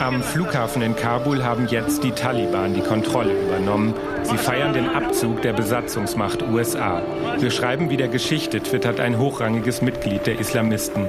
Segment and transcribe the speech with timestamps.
[0.00, 3.94] Am Flughafen in Kabul haben jetzt die Taliban die Kontrolle übernommen.
[4.22, 7.02] Sie feiern den Abzug der Besatzungsmacht USA.
[7.38, 11.06] Wir schreiben wieder Geschichte, twittert ein hochrangiges Mitglied der Islamisten.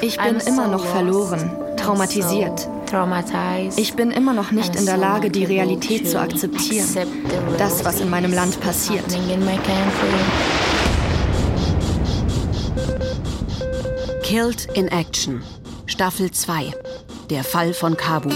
[0.00, 2.68] Ich bin immer noch verloren, traumatisiert.
[3.76, 6.86] Ich bin immer noch nicht in der Lage, die Realität zu akzeptieren.
[7.58, 9.04] Das, was in meinem Land passiert.
[14.32, 15.42] Killed in Action.
[15.84, 16.72] Staffel 2.
[17.28, 18.32] Der Fall von Kabul.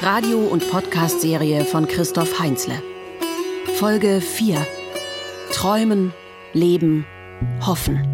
[0.00, 2.82] Radio- und Podcast-Serie von Christoph Heinzle.
[3.74, 4.66] Folge 4.
[5.52, 6.14] Träumen,
[6.54, 7.04] Leben,
[7.60, 8.08] Hoffen.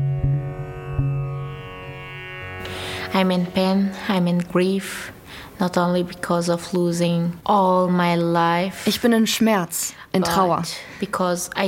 [3.14, 5.12] I'm in pain, I'm in grief,
[5.60, 8.88] not only because of losing all my life.
[8.88, 10.64] Ich bin in Schmerz, in Trauer.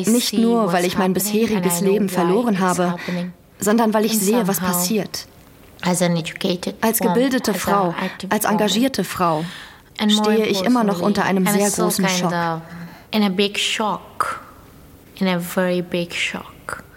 [0.06, 2.97] Nicht nur, weil ich mein bisheriges Leben verloren habe,
[3.59, 5.27] sondern weil ich sehe, was passiert.
[5.83, 7.95] Als gebildete Frau,
[8.31, 9.45] als engagierte Frau
[10.09, 12.33] stehe ich immer noch unter einem sehr großen Schock.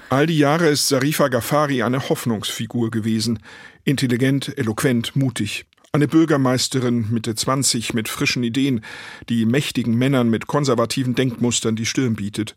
[0.10, 3.40] All die Jahre ist Sarifa Ghaffari eine Hoffnungsfigur gewesen.
[3.84, 5.66] Intelligent, eloquent, mutig.
[5.92, 8.82] Eine Bürgermeisterin Mitte 20 mit frischen Ideen,
[9.30, 12.56] die mächtigen Männern mit konservativen Denkmustern die Stirn bietet.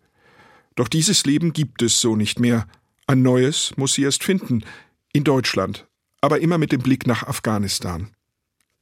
[0.76, 2.66] Doch dieses Leben gibt es so nicht mehr.
[3.10, 4.62] Ein neues muss sie erst finden.
[5.12, 5.88] In Deutschland.
[6.20, 8.10] Aber immer mit dem Blick nach Afghanistan.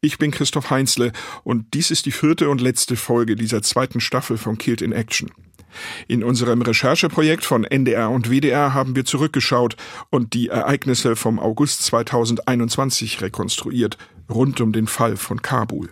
[0.02, 1.12] Ich bin Christoph Heinzle
[1.44, 5.30] und dies ist die vierte und letzte Folge dieser zweiten Staffel von Killed in Action.
[6.08, 9.76] In unserem Rechercheprojekt von NDR und WDR haben wir zurückgeschaut
[10.10, 13.96] und die Ereignisse vom August 2021 rekonstruiert,
[14.28, 15.88] rund um den Fall von Kabul.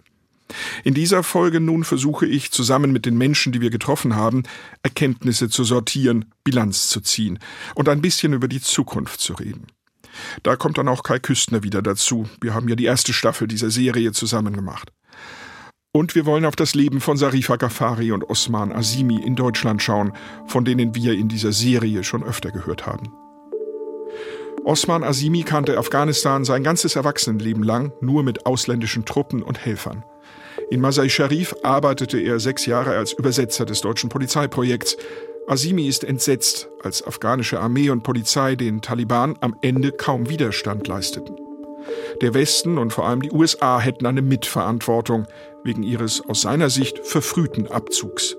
[0.84, 4.44] In dieser Folge nun versuche ich, zusammen mit den Menschen, die wir getroffen haben,
[4.82, 7.38] Erkenntnisse zu sortieren, Bilanz zu ziehen
[7.74, 9.66] und ein bisschen über die Zukunft zu reden.
[10.42, 12.28] Da kommt dann auch Kai Küstner wieder dazu.
[12.40, 14.92] Wir haben ja die erste Staffel dieser Serie zusammen gemacht.
[15.92, 20.12] Und wir wollen auf das Leben von Sarifa Ghaffari und Osman Azimi in Deutschland schauen,
[20.46, 23.12] von denen wir in dieser Serie schon öfter gehört haben.
[24.64, 30.04] Osman Azimi kannte Afghanistan sein ganzes Erwachsenenleben lang nur mit ausländischen Truppen und Helfern.
[30.68, 34.96] In Masai Sharif arbeitete er sechs Jahre als Übersetzer des deutschen Polizeiprojekts.
[35.46, 41.36] Azimi ist entsetzt, als afghanische Armee und Polizei den Taliban am Ende kaum Widerstand leisteten.
[42.20, 45.26] Der Westen und vor allem die USA hätten eine Mitverantwortung
[45.62, 48.36] wegen ihres aus seiner Sicht verfrühten Abzugs.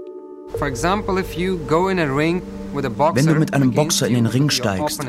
[2.73, 5.01] Wenn du mit einem Boxer in den Ring steigst,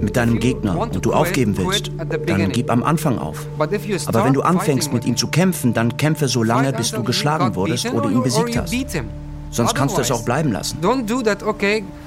[0.00, 1.90] mit deinem Gegner und du aufgeben willst,
[2.26, 3.46] dann gib am Anfang auf.
[3.58, 7.54] Aber wenn du anfängst mit ihm zu kämpfen, dann kämpfe so lange, bis du geschlagen
[7.54, 8.74] wurdest oder ihn besiegt hast.
[9.50, 10.78] Sonst kannst du es auch bleiben lassen.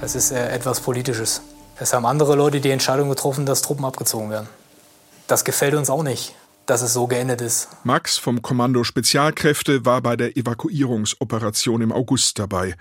[0.01, 1.41] Es ist äh, etwas Politisches.
[1.77, 4.47] Es haben andere Leute die Entscheidung getroffen, dass Truppen abgezogen werden.
[5.27, 6.35] Das gefällt uns auch nicht,
[6.69, 7.69] dass es so geendet ist.
[7.83, 12.75] Max vom Kommando Spezialkräfte war bei der Evakuierungsoperation im August dabei.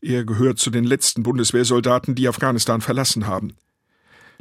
[0.00, 3.56] Er gehört zu den letzten Bundeswehrsoldaten, die Afghanistan verlassen haben.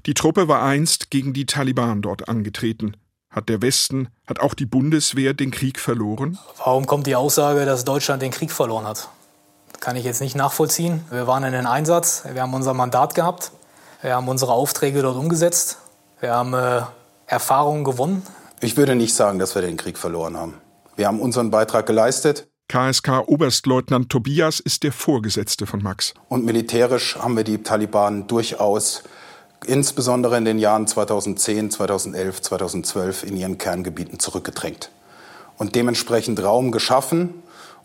[0.06, 2.98] Die Truppe war einst gegen die Taliban dort angetreten.
[3.30, 6.38] Hat der Westen, hat auch die Bundeswehr den Krieg verloren?
[6.58, 9.10] Warum kommt die Aussage, dass Deutschland den Krieg verloren hat?
[9.80, 11.06] Kann ich jetzt nicht nachvollziehen.
[11.10, 13.52] Wir waren in den Einsatz, wir haben unser Mandat gehabt,
[14.02, 15.78] wir haben unsere Aufträge dort umgesetzt,
[16.20, 16.82] wir haben äh,
[17.26, 18.24] Erfahrungen gewonnen?
[18.64, 20.54] Ich würde nicht sagen, dass wir den Krieg verloren haben.
[20.96, 22.48] Wir haben unseren Beitrag geleistet.
[22.68, 26.14] KSK Oberstleutnant Tobias ist der Vorgesetzte von Max.
[26.30, 29.02] Und militärisch haben wir die Taliban durchaus,
[29.66, 34.92] insbesondere in den Jahren 2010, 2011, 2012, in ihren Kerngebieten zurückgedrängt.
[35.58, 37.34] Und dementsprechend Raum geschaffen,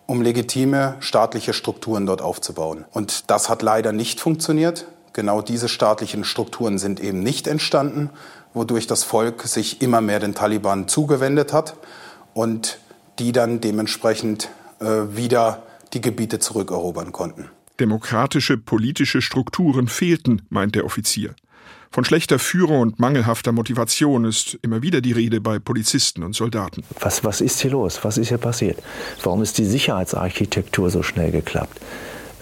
[0.04, 2.84] um legitime staatliche Strukturen dort aufzubauen.
[2.92, 4.86] Und das hat leider nicht funktioniert.
[5.14, 8.10] Genau diese staatlichen Strukturen sind eben nicht entstanden,
[8.56, 11.76] wodurch das Volk sich immer mehr den Taliban zugewendet hat
[12.34, 12.78] und
[13.18, 14.48] die dann dementsprechend
[14.80, 15.62] äh, wieder
[15.92, 17.50] die Gebiete zurückerobern konnten.
[17.78, 21.34] Demokratische politische Strukturen fehlten, meint der Offizier.
[21.90, 26.82] Von schlechter Führung und mangelhafter Motivation ist immer wieder die Rede bei Polizisten und Soldaten.
[27.00, 28.00] Was, was ist hier los?
[28.02, 28.82] Was ist hier passiert?
[29.22, 31.78] Warum ist die Sicherheitsarchitektur so schnell geklappt?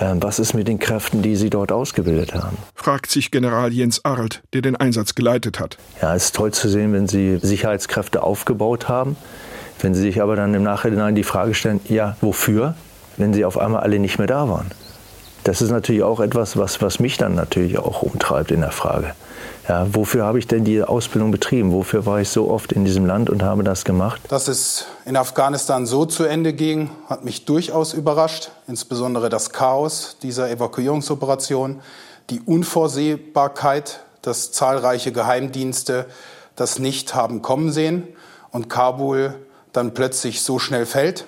[0.00, 2.56] Ähm, was ist mit den Kräften, die Sie dort ausgebildet haben?
[2.75, 5.79] Fragt sich General Jens Arlt, der den Einsatz geleitet hat.
[6.02, 9.17] Ja, es ist toll zu sehen, wenn Sie Sicherheitskräfte aufgebaut haben.
[9.81, 12.75] Wenn Sie sich aber dann im Nachhinein die Frage stellen, ja, wofür,
[13.17, 14.70] wenn sie auf einmal alle nicht mehr da waren?
[15.44, 19.14] Das ist natürlich auch etwas, was, was mich dann natürlich auch umtreibt in der Frage.
[19.69, 21.73] Ja, wofür habe ich denn die Ausbildung betrieben?
[21.73, 24.20] Wofür war ich so oft in diesem Land und habe das gemacht?
[24.29, 28.50] Dass es in Afghanistan so zu Ende ging, hat mich durchaus überrascht.
[28.67, 31.81] Insbesondere das Chaos dieser Evakuierungsoperation,
[32.31, 36.06] die Unvorsehbarkeit, dass zahlreiche Geheimdienste
[36.56, 38.08] das nicht haben kommen sehen
[38.50, 39.35] und Kabul
[39.73, 41.26] dann plötzlich so schnell fällt,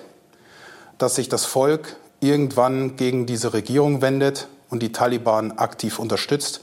[0.97, 6.61] dass sich das Volk irgendwann gegen diese Regierung wendet und die Taliban aktiv unterstützt.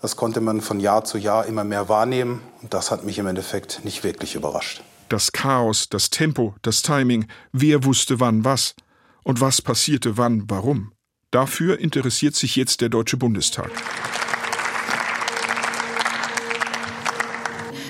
[0.00, 3.26] Das konnte man von Jahr zu Jahr immer mehr wahrnehmen und das hat mich im
[3.26, 4.82] Endeffekt nicht wirklich überrascht.
[5.08, 8.74] Das Chaos, das Tempo, das Timing, wer wusste wann was
[9.22, 10.92] und was passierte wann, warum.
[11.30, 13.70] Dafür interessiert sich jetzt der Deutsche Bundestag.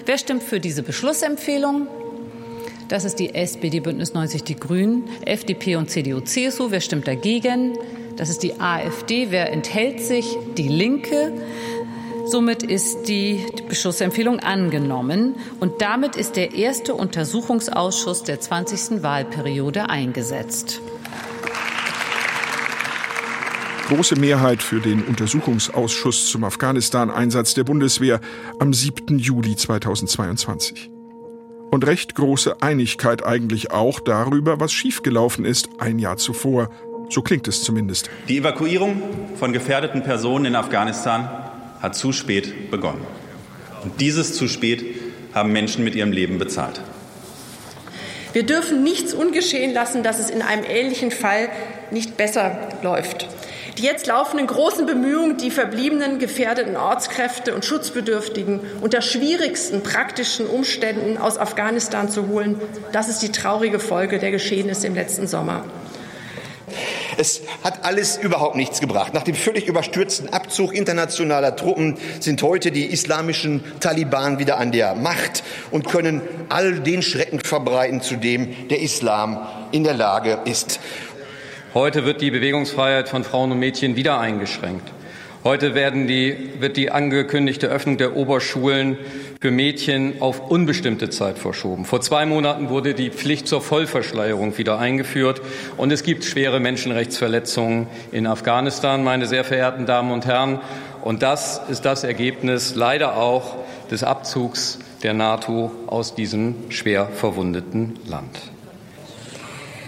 [0.06, 1.88] Wer stimmt für diese Beschlussempfehlung?
[2.88, 6.70] Das ist die SPD, Bündnis 90, die Grünen, FDP und CDU, CSU.
[6.70, 7.78] Wer stimmt dagegen?
[8.16, 9.28] Das ist die AfD.
[9.30, 10.36] Wer enthält sich?
[10.56, 11.32] Die Linke.
[12.26, 19.02] Somit ist die Beschlussempfehlung angenommen und damit ist der erste Untersuchungsausschuss der 20.
[19.02, 20.80] Wahlperiode eingesetzt.
[23.88, 28.20] Große Mehrheit für den Untersuchungsausschuss zum Afghanistan-Einsatz der Bundeswehr
[28.58, 29.18] am 7.
[29.18, 30.93] Juli 2022.
[31.74, 36.70] Und recht große Einigkeit eigentlich auch darüber, was schiefgelaufen ist ein Jahr zuvor.
[37.10, 38.08] So klingt es zumindest.
[38.28, 39.02] Die Evakuierung
[39.34, 41.28] von gefährdeten Personen in Afghanistan
[41.82, 43.04] hat zu spät begonnen.
[43.82, 44.84] Und dieses zu spät
[45.34, 46.80] haben Menschen mit ihrem Leben bezahlt.
[48.32, 51.48] Wir dürfen nichts ungeschehen lassen, dass es in einem ähnlichen Fall
[51.90, 53.26] nicht besser läuft.
[53.78, 61.18] Die jetzt laufenden großen Bemühungen, die verbliebenen gefährdeten Ortskräfte und Schutzbedürftigen unter schwierigsten praktischen Umständen
[61.18, 62.60] aus Afghanistan zu holen,
[62.92, 65.64] das ist die traurige Folge der Geschehnisse im letzten Sommer.
[67.16, 69.14] Es hat alles überhaupt nichts gebracht.
[69.14, 74.94] Nach dem völlig überstürzten Abzug internationaler Truppen sind heute die islamischen Taliban wieder an der
[74.94, 80.80] Macht und können all den Schrecken verbreiten, zu dem der Islam in der Lage ist.
[81.74, 84.92] Heute wird die Bewegungsfreiheit von Frauen und Mädchen wieder eingeschränkt.
[85.42, 85.74] Heute
[86.06, 88.96] die, wird die angekündigte Öffnung der Oberschulen
[89.40, 91.84] für Mädchen auf unbestimmte Zeit verschoben.
[91.84, 95.42] Vor zwei Monaten wurde die Pflicht zur Vollverschleierung wieder eingeführt.
[95.76, 100.60] Und es gibt schwere Menschenrechtsverletzungen in Afghanistan, meine sehr verehrten Damen und Herren.
[101.02, 103.56] Und das ist das Ergebnis leider auch
[103.90, 108.53] des Abzugs der NATO aus diesem schwer verwundeten Land.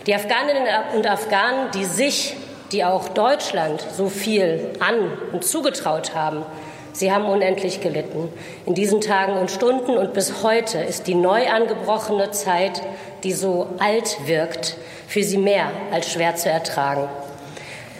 [0.06, 2.36] Die Afghaninnen und Afghanen, die sich,
[2.70, 6.44] die auch Deutschland so viel an und zugetraut haben,
[6.92, 8.28] sie haben unendlich gelitten.
[8.66, 12.82] In diesen Tagen und Stunden und bis heute ist die neu angebrochene Zeit,
[13.24, 14.76] die so alt wirkt,
[15.08, 17.08] für sie mehr als schwer zu ertragen.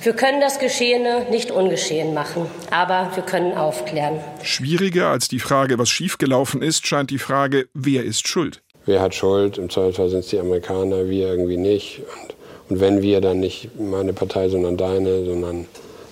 [0.02, 4.20] Wir können das Geschehene nicht ungeschehen machen, aber wir können aufklären.
[4.44, 8.62] Schwieriger als die Frage, was schiefgelaufen ist, scheint die Frage, wer ist schuld?
[8.86, 9.58] Wer hat Schuld?
[9.58, 12.00] Im Zweifelsfall sind es die Amerikaner, wir irgendwie nicht.
[12.00, 12.34] Und,
[12.70, 15.66] und wenn wir, dann nicht meine Partei, sondern deine, sondern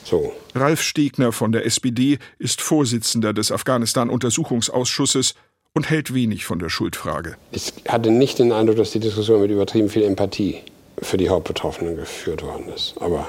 [0.05, 0.32] so.
[0.55, 5.35] Ralf Stegner von der SPD ist Vorsitzender des Afghanistan-Untersuchungsausschusses
[5.73, 7.37] und hält wenig von der Schuldfrage.
[7.53, 10.59] Ich hatte nicht den Eindruck, dass die Diskussion mit übertrieben viel Empathie
[10.99, 12.94] für die Hauptbetroffenen geführt worden ist.
[13.00, 13.29] Aber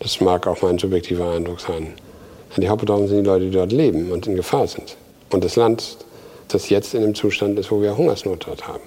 [0.00, 1.94] das mag auch mein subjektiver Eindruck sein.
[2.56, 4.96] Die Hauptbetroffenen sind die Leute, die dort leben und in Gefahr sind.
[5.30, 5.98] Und das Land
[6.48, 8.82] das jetzt in einem Zustand ist, wo wir Hungersnot dort haben.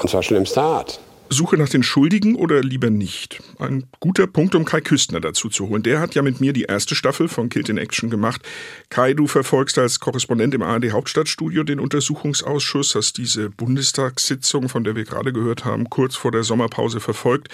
[0.00, 1.00] Und zwar schlimmster Art.
[1.32, 3.40] Suche nach den Schuldigen oder lieber nicht?
[3.60, 5.84] Ein guter Punkt, um Kai Küstner dazu zu holen.
[5.84, 8.42] Der hat ja mit mir die erste Staffel von Killed in Action gemacht.
[8.88, 14.96] Kai, du verfolgst als Korrespondent im ARD Hauptstadtstudio den Untersuchungsausschuss, hast diese Bundestagssitzung, von der
[14.96, 17.48] wir gerade gehört haben, kurz vor der Sommerpause verfolgt.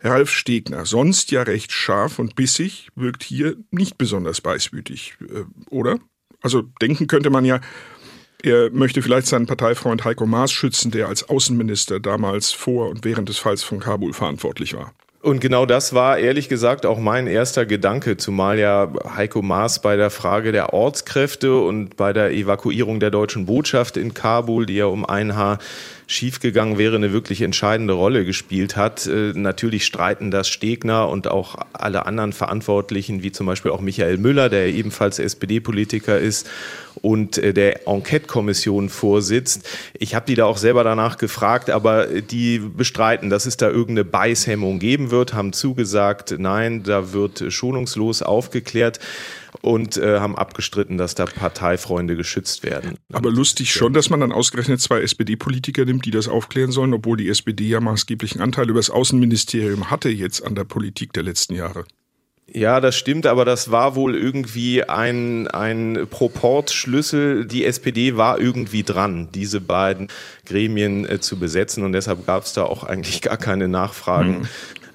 [0.00, 5.98] Ralf Stegner, sonst ja recht scharf und bissig, wirkt hier nicht besonders beißwütig, äh, oder?
[6.42, 7.60] Also denken könnte man ja,
[8.46, 13.28] er möchte vielleicht seinen Parteifreund Heiko Maas schützen, der als Außenminister damals vor und während
[13.28, 14.92] des Falls von Kabul verantwortlich war.
[15.26, 19.96] Und genau das war ehrlich gesagt auch mein erster Gedanke, zumal ja Heiko Maas bei
[19.96, 24.86] der Frage der Ortskräfte und bei der Evakuierung der deutschen Botschaft in Kabul, die ja
[24.86, 25.58] um ein Haar
[26.06, 29.08] schiefgegangen wäre, eine wirklich entscheidende Rolle gespielt hat.
[29.08, 34.18] Äh, natürlich streiten das Stegner und auch alle anderen Verantwortlichen, wie zum Beispiel auch Michael
[34.18, 36.48] Müller, der ebenfalls SPD-Politiker ist
[37.06, 39.64] und äh, der Enquete-Kommission vorsitzt.
[39.96, 44.04] Ich habe die da auch selber danach gefragt, aber die bestreiten, dass es da irgendeine
[44.04, 48.98] Beißhemmung geben wird, haben zugesagt, nein, da wird schonungslos aufgeklärt
[49.60, 52.98] und äh, haben abgestritten, dass da Parteifreunde geschützt werden.
[53.12, 57.18] Aber lustig schon, dass man dann ausgerechnet zwei SPD-Politiker nimmt, die das aufklären sollen, obwohl
[57.18, 61.54] die SPD ja maßgeblichen Anteil über das Außenministerium hatte jetzt an der Politik der letzten
[61.54, 61.84] Jahre.
[62.56, 67.44] Ja, das stimmt, aber das war wohl irgendwie ein, ein Proportschlüssel.
[67.44, 70.08] Die SPD war irgendwie dran, diese beiden
[70.46, 74.38] Gremien äh, zu besetzen und deshalb gab es da auch eigentlich gar keine Nachfragen.
[74.38, 74.48] Mhm.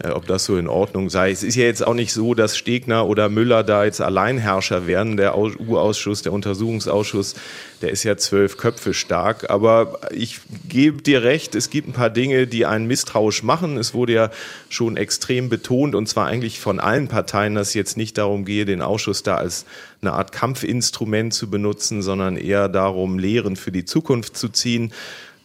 [0.04, 1.32] Äh, ob das so in Ordnung sei.
[1.32, 5.18] Es ist ja jetzt auch nicht so, dass Stegner oder Müller da jetzt Alleinherrscher werden.
[5.18, 7.36] Der U-Ausschuss, der Untersuchungsausschuss,
[7.82, 9.50] der ist ja zwölf Köpfe stark.
[9.50, 13.78] Aber ich gebe dir recht, es gibt ein paar Dinge, die einen misstrauisch machen.
[13.78, 14.32] Es wurde ja
[14.70, 18.66] schon extrem betont, und zwar eigentlich von allen Parteien, dass es jetzt nicht darum gehe,
[18.66, 19.66] den Ausschuss da als
[20.02, 24.92] eine Art Kampfinstrument zu benutzen, sondern eher darum, Lehren für die Zukunft zu ziehen.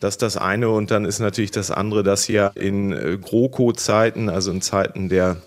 [0.07, 4.29] Das ist das eine und dann ist natürlich das andere, dass ja in äh, GroKo-Zeiten,
[4.29, 5.39] also in Zeiten der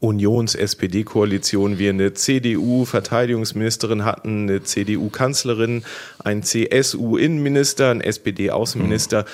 [0.00, 5.84] Unions-SPD-Koalition wir eine CDU-Verteidigungsministerin hatten, eine CDU-Kanzlerin,
[6.18, 9.24] einen CSU-Innenminister, einen SPD-Außenminister.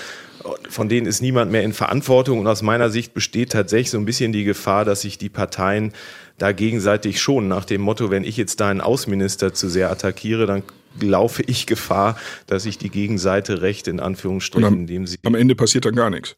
[0.69, 2.41] Von denen ist niemand mehr in Verantwortung.
[2.41, 5.95] Und aus meiner Sicht besteht tatsächlich so ein bisschen die Gefahr, dass sich die Parteien
[6.37, 10.63] da gegenseitig schon nach dem Motto, wenn ich jetzt deinen Außenminister zu sehr attackiere, dann
[11.01, 15.19] laufe ich Gefahr, dass ich die Gegenseite recht in Anführungsstrichen, am, indem sie.
[15.25, 16.37] Am Ende passiert dann gar nichts.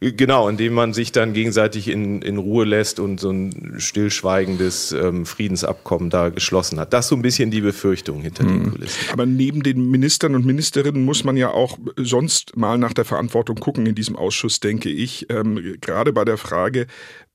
[0.00, 5.24] Genau, indem man sich dann gegenseitig in, in Ruhe lässt und so ein stillschweigendes ähm,
[5.24, 6.92] Friedensabkommen da geschlossen hat.
[6.92, 8.48] Das ist so ein bisschen die Befürchtung hinter mhm.
[8.48, 9.10] den Kulissen.
[9.12, 13.56] Aber neben den Ministern und Ministerinnen muss man ja auch sonst mal nach der Verantwortung
[13.56, 15.30] gucken in diesem Ausschuss, denke ich.
[15.30, 16.86] Ähm, gerade bei der Frage,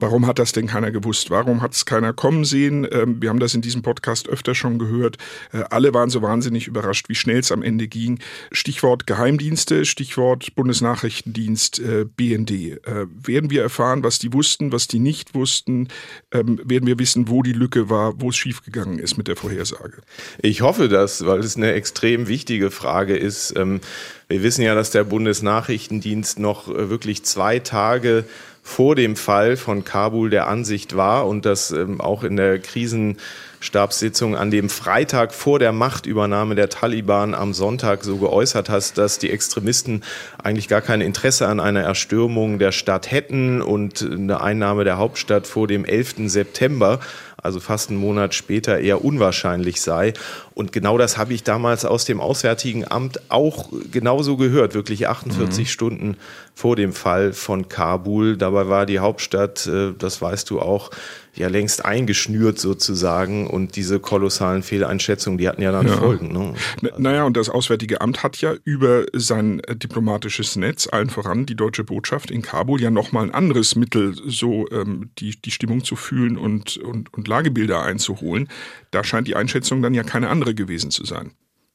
[0.01, 1.29] Warum hat das denn keiner gewusst?
[1.29, 2.87] Warum hat es keiner kommen sehen?
[2.91, 5.17] Ähm, wir haben das in diesem Podcast öfter schon gehört.
[5.53, 8.17] Äh, alle waren so wahnsinnig überrascht, wie schnell es am Ende ging.
[8.51, 12.51] Stichwort Geheimdienste, Stichwort Bundesnachrichtendienst, äh, BND.
[12.51, 15.89] Äh, werden wir erfahren, was die wussten, was die nicht wussten?
[16.31, 20.01] Ähm, werden wir wissen, wo die Lücke war, wo es schiefgegangen ist mit der Vorhersage?
[20.41, 23.53] Ich hoffe das, weil es eine extrem wichtige Frage ist.
[23.55, 23.81] Ähm,
[24.29, 28.25] wir wissen ja, dass der Bundesnachrichtendienst noch wirklich zwei Tage
[28.71, 34.37] vor dem Fall von Kabul der Ansicht war und das ähm, auch in der Krisenstabssitzung
[34.37, 39.29] an dem Freitag vor der Machtübernahme der Taliban am Sonntag so geäußert hast, dass die
[39.29, 40.03] Extremisten
[40.41, 45.47] eigentlich gar kein Interesse an einer Erstürmung der Stadt hätten und eine Einnahme der Hauptstadt
[45.47, 46.29] vor dem 11.
[46.31, 47.01] September
[47.41, 50.13] also fast einen Monat später eher unwahrscheinlich sei.
[50.53, 55.59] Und genau das habe ich damals aus dem Auswärtigen Amt auch genauso gehört, wirklich 48
[55.59, 55.65] mhm.
[55.65, 56.17] Stunden
[56.53, 58.37] vor dem Fall von Kabul.
[58.37, 60.91] Dabei war die Hauptstadt, äh, das weißt du auch,
[61.35, 65.97] ja längst eingeschnürt sozusagen und diese kolossalen Fehleinschätzungen, die hatten ja dann ja.
[65.97, 66.33] Folgen.
[66.33, 66.53] Ne?
[66.97, 71.55] Naja, und das Auswärtige Amt hat ja über sein äh, diplomatisches Netz, allen voran die
[71.55, 75.95] deutsche Botschaft in Kabul, ja nochmal ein anderes Mittel, so ähm, die, die Stimmung zu
[75.95, 78.49] fühlen und, und, und Lagebilder einzuholen.
[78.91, 81.31] Da scheint die Einschätzung dann ja keine andere gewesen zu sein.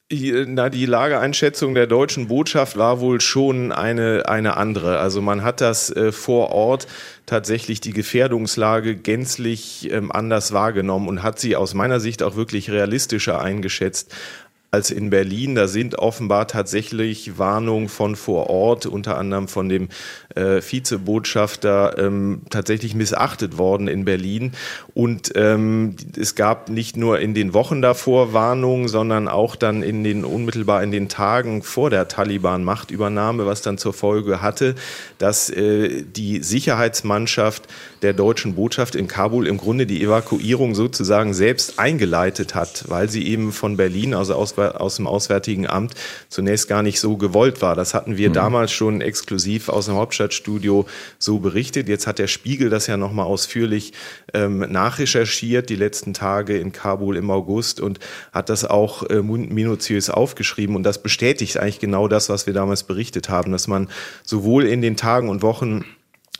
[0.08, 5.00] Na, die Lageeinschätzung der deutschen Botschaft war wohl schon eine, eine andere.
[5.00, 6.86] Also man hat das äh, vor Ort
[7.26, 12.70] tatsächlich die Gefährdungslage gänzlich ähm, anders wahrgenommen und hat sie aus meiner Sicht auch wirklich
[12.70, 14.14] realistischer eingeschätzt
[14.70, 15.54] als in Berlin.
[15.54, 19.88] Da sind offenbar tatsächlich Warnungen von vor Ort, unter anderem von dem
[20.34, 24.52] äh, Vizebotschafter, ähm, tatsächlich missachtet worden in Berlin.
[24.96, 30.02] Und ähm, es gab nicht nur in den Wochen davor Warnungen, sondern auch dann in
[30.04, 34.74] den unmittelbar in den Tagen vor der Taliban-Machtübernahme, was dann zur Folge hatte,
[35.18, 37.64] dass äh, die Sicherheitsmannschaft
[38.00, 43.26] der deutschen Botschaft in Kabul im Grunde die Evakuierung sozusagen selbst eingeleitet hat, weil sie
[43.26, 45.92] eben von Berlin, also aus aus dem Auswärtigen Amt
[46.30, 47.74] zunächst gar nicht so gewollt war.
[47.74, 48.34] Das hatten wir mhm.
[48.34, 50.86] damals schon exklusiv aus dem Hauptstadtstudio
[51.18, 51.86] so berichtet.
[51.86, 53.92] Jetzt hat der Spiegel das ja nochmal ausführlich
[54.32, 57.98] ähm, nachrecherchiert, die letzten Tage in Kabul im August und
[58.32, 60.76] hat das auch äh, minutiös aufgeschrieben.
[60.76, 63.88] Und das bestätigt eigentlich genau das, was wir damals berichtet haben, dass man
[64.22, 65.84] sowohl in den Tagen und Wochen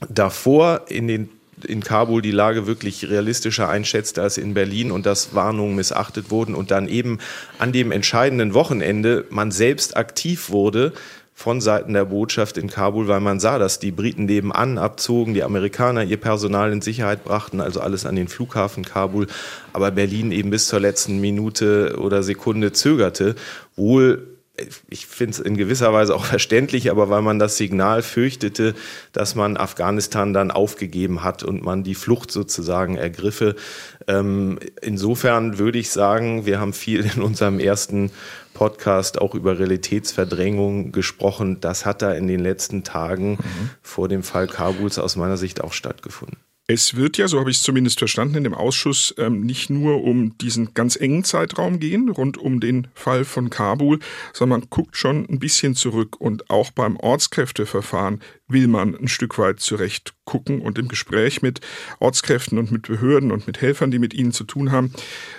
[0.09, 1.29] davor in den
[1.65, 6.55] in Kabul die Lage wirklich realistischer einschätzte als in Berlin und dass Warnungen missachtet wurden
[6.55, 7.19] und dann eben
[7.59, 10.93] an dem entscheidenden Wochenende man selbst aktiv wurde
[11.39, 15.45] von Seiten der Botschaft in Kabul, weil man sah, dass die Briten nebenan abzogen, die
[15.45, 19.27] Amerikaner ihr Personal in Sicherheit brachten, also alles an den Flughafen Kabul,
[19.75, 23.35] aber Berlin eben bis zur letzten Minute oder Sekunde zögerte,
[23.77, 24.37] wohl
[24.89, 28.75] ich finde es in gewisser Weise auch verständlich, aber weil man das Signal fürchtete,
[29.13, 33.57] dass man Afghanistan dann aufgegeben hat und man die Flucht sozusagen ergriffe.
[34.09, 38.11] Ähm, insofern würde ich sagen, wir haben viel in unserem ersten
[38.55, 41.61] Podcast auch über Realitätsverdrängung gesprochen.
[41.61, 43.71] Das hat da in den letzten Tagen mhm.
[43.83, 46.39] vor dem Fall Kabuls aus meiner Sicht auch stattgefunden.
[46.69, 50.03] Es wird ja, so habe ich es zumindest verstanden, in dem Ausschuss ähm, nicht nur
[50.03, 54.01] um diesen ganz engen Zeitraum gehen, rund um den Fall von Kabul,
[54.33, 59.39] sondern man guckt schon ein bisschen zurück und auch beim Ortskräfteverfahren will man ein Stück
[59.39, 61.61] weit zurecht gucken und im Gespräch mit
[62.01, 64.93] Ortskräften und mit Behörden und mit Helfern, die mit ihnen zu tun haben,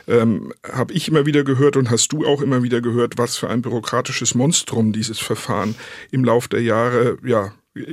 [0.08, 3.50] ähm, habe ich immer wieder gehört und hast du auch immer wieder gehört, was für
[3.50, 5.76] ein bürokratisches Monstrum dieses Verfahren
[6.10, 7.52] im Lauf der Jahre ja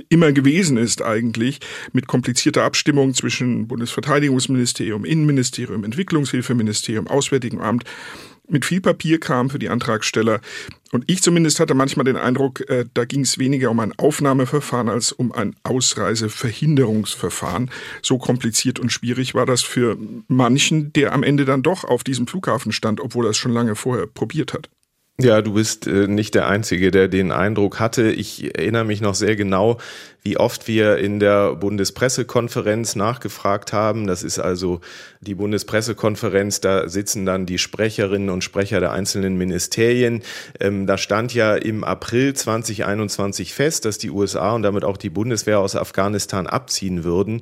[0.09, 1.61] immer gewesen ist eigentlich,
[1.93, 7.85] mit komplizierter Abstimmung zwischen Bundesverteidigungsministerium, Innenministerium, Entwicklungshilfeministerium, Auswärtigem Amt
[8.47, 10.41] mit viel Papier kam für die Antragsteller.
[10.93, 14.89] Und ich zumindest hatte manchmal den Eindruck, äh, da ging es weniger um ein Aufnahmeverfahren
[14.89, 17.71] als um ein Ausreiseverhinderungsverfahren.
[18.03, 19.97] So kompliziert und schwierig war das für
[20.29, 23.77] manchen, der am Ende dann doch auf diesem Flughafen stand, obwohl er es schon lange
[23.77, 24.69] vorher probiert hat.
[25.21, 28.11] Ja, du bist äh, nicht der Einzige, der den Eindruck hatte.
[28.11, 29.79] Ich erinnere mich noch sehr genau,
[30.25, 34.09] wie oft wir in der Bundespressekonferenz nachgefragt haben.
[34.09, 34.81] Das ist also
[35.21, 40.23] die Bundespressekonferenz, da sitzen dann die Sprecherinnen und Sprecher der einzelnen Ministerien.
[40.59, 45.11] Ähm, da stand ja im April 2021 fest, dass die USA und damit auch die
[45.11, 47.41] Bundeswehr aus Afghanistan abziehen würden.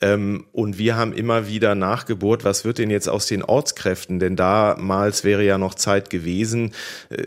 [0.00, 4.18] Ähm, und wir haben immer wieder nachgebohrt, was wird denn jetzt aus den Ortskräften?
[4.18, 6.72] Denn damals wäre ja noch Zeit gewesen.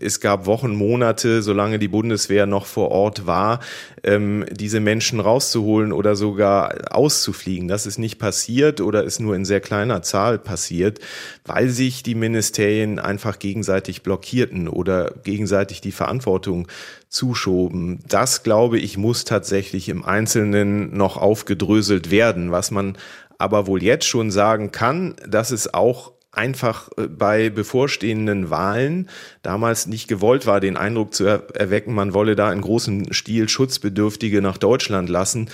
[0.00, 3.60] Es gab Wochen, Monate, solange die Bundeswehr noch vor Ort war,
[4.02, 7.68] ähm, diese Menschen rauszuholen oder sogar auszufliegen.
[7.68, 11.00] Das ist nicht passiert oder ist nur in sehr kleiner Zahl passiert,
[11.44, 16.68] weil sich die Ministerien einfach gegenseitig blockierten oder gegenseitig die Verantwortung
[17.08, 18.00] zuschoben.
[18.08, 22.50] Das, glaube ich, muss tatsächlich im Einzelnen noch aufgedröselt werden.
[22.50, 22.96] Was man
[23.38, 29.08] aber wohl jetzt schon sagen kann, dass es auch einfach äh, bei bevorstehenden Wahlen
[29.42, 34.42] damals nicht gewollt war, den Eindruck zu erwecken, man wolle da in großem Stil Schutzbedürftige
[34.42, 35.48] nach Deutschland lassen.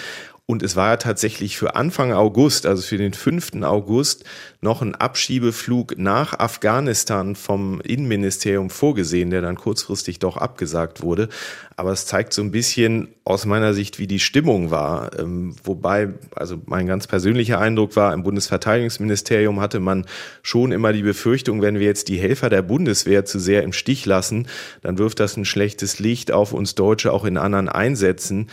[0.52, 3.62] Und es war ja tatsächlich für Anfang August, also für den 5.
[3.62, 4.24] August,
[4.60, 11.30] noch ein Abschiebeflug nach Afghanistan vom Innenministerium vorgesehen, der dann kurzfristig doch abgesagt wurde.
[11.76, 15.18] Aber es zeigt so ein bisschen aus meiner Sicht, wie die Stimmung war.
[15.18, 20.04] Ähm, wobei, also mein ganz persönlicher Eindruck war, im Bundesverteidigungsministerium hatte man
[20.42, 24.04] schon immer die Befürchtung, wenn wir jetzt die Helfer der Bundeswehr zu sehr im Stich
[24.04, 24.48] lassen,
[24.82, 28.48] dann wirft das ein schlechtes Licht auf uns Deutsche auch in anderen Einsätzen.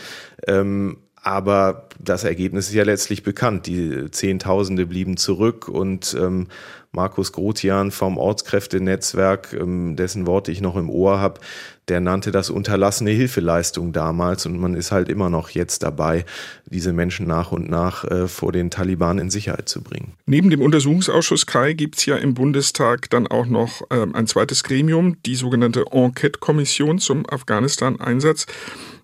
[0.46, 3.66] Ähm, aber das Ergebnis ist ja letztlich bekannt.
[3.66, 6.48] Die Zehntausende blieben zurück und ähm,
[6.92, 11.40] Markus Grotian vom Ortskräftenetzwerk, ähm, dessen Worte ich noch im Ohr habe,
[11.88, 16.24] der nannte das unterlassene Hilfeleistung damals und man ist halt immer noch jetzt dabei,
[16.66, 20.14] diese Menschen nach und nach äh, vor den Taliban in Sicherheit zu bringen.
[20.26, 24.64] Neben dem Untersuchungsausschuss Kai gibt es ja im Bundestag dann auch noch äh, ein zweites
[24.64, 28.46] Gremium, die sogenannte Enquete-Kommission zum Afghanistan-Einsatz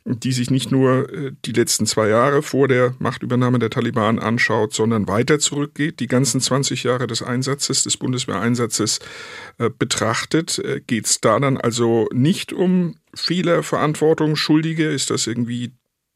[0.08, 4.72] die sich nicht nur äh, die letzten zwei Jahre vor der Machtübernahme der Taliban anschaut,
[4.72, 9.00] sondern weiter zurückgeht, die ganzen 20 Jahre des Einsatzes, des Bundeswehreinsatzes
[9.58, 10.60] äh, betrachtet.
[10.60, 14.88] Äh, Geht es da dann also nicht um Fehler, Verantwortung, Schuldige?
[14.88, 15.72] Ist das irgendwie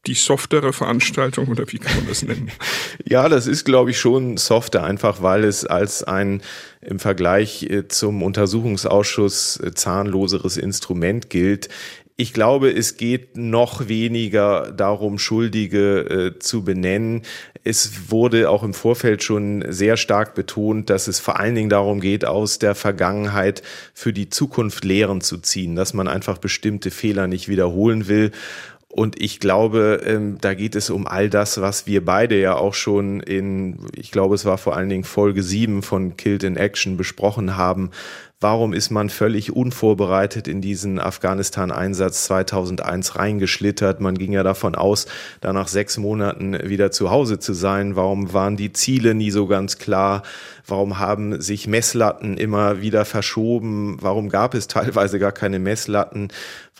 [0.07, 2.49] die softere Veranstaltung oder wie kann man das nennen?
[3.05, 6.41] Ja, das ist, glaube ich, schon softer, einfach weil es als ein
[6.81, 11.69] im Vergleich zum Untersuchungsausschuss zahnloseres Instrument gilt.
[12.21, 16.01] Ich glaube, es geht noch weniger darum, Schuldige
[16.35, 17.23] äh, zu benennen.
[17.63, 21.99] Es wurde auch im Vorfeld schon sehr stark betont, dass es vor allen Dingen darum
[21.99, 23.63] geht, aus der Vergangenheit
[23.95, 28.29] für die Zukunft Lehren zu ziehen, dass man einfach bestimmte Fehler nicht wiederholen will.
[28.91, 32.73] Und ich glaube, ähm, da geht es um all das, was wir beide ja auch
[32.73, 36.97] schon in, ich glaube, es war vor allen Dingen Folge 7 von Killed in Action
[36.97, 37.91] besprochen haben,
[38.43, 44.01] Warum ist man völlig unvorbereitet in diesen Afghanistan-Einsatz 2001 reingeschlittert?
[44.01, 45.05] Man ging ja davon aus,
[45.41, 47.95] da nach sechs Monaten wieder zu Hause zu sein.
[47.95, 50.23] Warum waren die Ziele nie so ganz klar?
[50.65, 53.97] Warum haben sich Messlatten immer wieder verschoben?
[54.01, 56.29] Warum gab es teilweise gar keine Messlatten?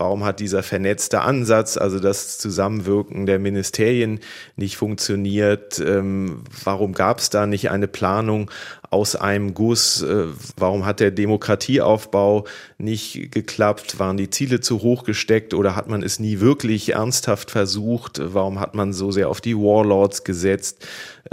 [0.02, 4.20] Warum hat dieser vernetzte Ansatz, also das Zusammenwirken der Ministerien,
[4.56, 5.78] nicht funktioniert?
[5.78, 8.50] Ähm, warum gab es da nicht eine Planung
[8.90, 10.02] aus einem Guss?
[10.02, 10.26] Äh,
[10.58, 12.46] warum hat der Demokratieaufbau
[12.80, 14.00] nicht geklappt?
[14.00, 18.20] Waren die Ziele zu hoch gesteckt oder hat man es nie wirklich ernsthaft versucht?
[18.24, 20.84] Warum hat man so sehr auf die Warlords gesetzt?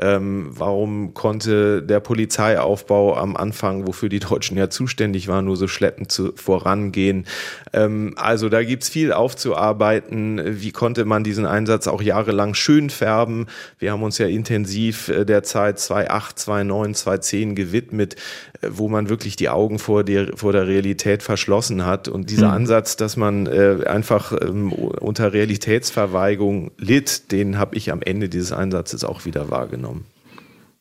[0.01, 5.67] Ähm, warum konnte der Polizeiaufbau am Anfang, wofür die Deutschen ja zuständig waren, nur so
[5.67, 7.27] schleppend zu, vorangehen?
[7.73, 10.61] Ähm, also da gibt's viel aufzuarbeiten.
[10.61, 13.47] Wie konnte man diesen Einsatz auch jahrelang schön färben?
[13.81, 18.15] Wir haben uns ja intensiv äh, der Zeit 2008, 2009, 2010 gewidmet,
[18.63, 22.07] äh, wo man wirklich die Augen vor der, vor der Realität verschlossen hat.
[22.07, 22.55] Und dieser mhm.
[22.55, 28.53] Ansatz, dass man äh, einfach ähm, unter Realitätsverweigerung litt, den habe ich am Ende dieses
[28.53, 30.07] Einsatzes auch wieder wahrgenommen genommen.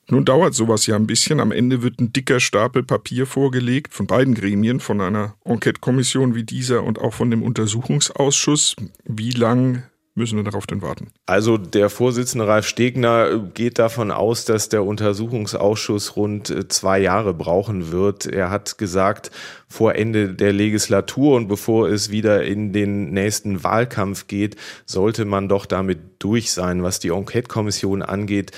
[0.10, 1.42] Nun dauert sowas ja ein bisschen.
[1.42, 6.44] Am Ende wird ein dicker Stapel Papier vorgelegt von beiden Gremien, von einer Enquete-Kommission wie
[6.44, 8.78] dieser und auch von dem Untersuchungsausschuss.
[9.04, 9.84] Wie lang
[10.18, 11.12] müssen wir darauf denn warten?
[11.28, 17.34] Also der Vorsitzende Ralf Stegner geht davon aus, dass der Untersuchungsausschuss rund äh, zwei Jahre
[17.34, 18.26] brauchen wird.
[18.26, 19.30] Er hat gesagt,
[19.68, 25.50] vor Ende der Legislatur und bevor es wieder in den nächsten Wahlkampf geht, sollte man
[25.50, 28.52] doch damit durch sein, was die Enquete-Kommission angeht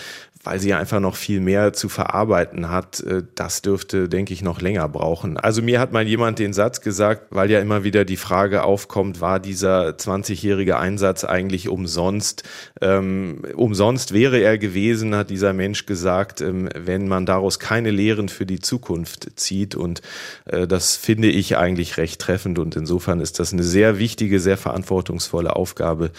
[0.44, 3.02] weil sie einfach noch viel mehr zu verarbeiten hat.
[3.02, 5.38] Äh, das dürfte, denke ich, noch länger brauchen.
[5.38, 9.20] Also mir hat mal jemand den Satz gesagt, weil ja immer wieder die Frage aufkommt,
[9.20, 12.44] war dieser 20-jährige Einsatz eigentlich umsonst?
[12.82, 18.30] Ähm, umsonst wäre er gewesen, hat dieser Mensch gesagt, ähm, wenn man daraus keine Lehren
[18.30, 19.76] für die Zukunft zieht.
[19.76, 20.02] Und
[20.46, 22.60] äh, das finde ich eigentlich recht treffend.
[22.60, 26.12] Und insofern ist das eine sehr wichtige, sehr verantwortungsvolle Aufgabe,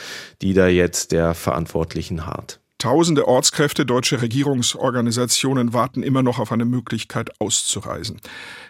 [0.43, 2.61] die da jetzt der Verantwortlichen hart.
[2.81, 8.23] Tausende Ortskräfte deutscher Regierungsorganisationen warten immer noch auf eine Möglichkeit auszureisen.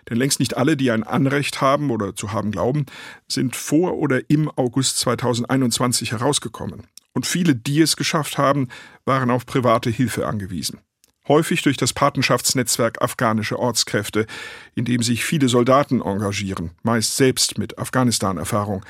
[0.09, 2.87] Denn längst nicht alle, die ein Anrecht haben oder zu haben glauben,
[3.29, 6.89] sind vor oder im August 2021 herausgekommen.
[7.13, 8.67] Und viele, die es geschafft haben,
[9.05, 10.81] waren auf private Hilfe angewiesen.
[11.29, 14.27] Häufig durch das Patenschaftsnetzwerk afghanische Ortskräfte,
[14.75, 18.85] in dem sich viele Soldaten engagieren, meist selbst mit Afghanistan-Erfahrung.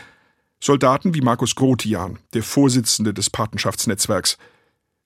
[0.64, 4.38] Soldaten wie Markus Grotian, der Vorsitzende des Patenschaftsnetzwerks.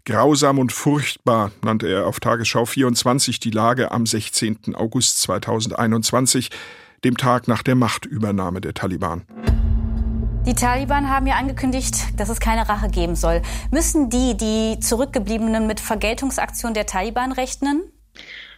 [0.07, 4.75] Grausam und furchtbar nannte er auf Tagesschau 24 die Lage am 16.
[4.75, 6.51] August 2021,
[7.05, 9.23] dem Tag nach der Machtübernahme der Taliban.
[10.45, 13.41] Die Taliban haben ja angekündigt, dass es keine Rache geben soll.
[13.71, 17.83] Müssen die, die Zurückgebliebenen, mit Vergeltungsaktionen der Taliban rechnen?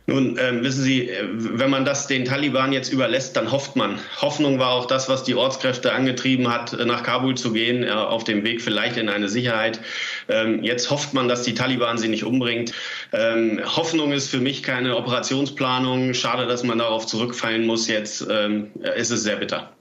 [0.08, 3.98] Nun, äh, wissen Sie, äh, wenn man das den Taliban jetzt überlässt, dann hofft man.
[4.20, 7.90] Hoffnung war auch das, was die Ortskräfte angetrieben hat, äh, nach Kabul zu gehen, äh,
[7.90, 9.80] auf dem Weg vielleicht in eine Sicherheit.
[10.28, 12.72] Ähm, jetzt hofft man, dass die Taliban sie nicht umbringt.
[13.12, 16.14] Ähm, Hoffnung ist für mich keine Operationsplanung.
[16.14, 17.88] Schade, dass man darauf zurückfallen muss.
[17.88, 19.72] Jetzt ähm, ist es sehr bitter.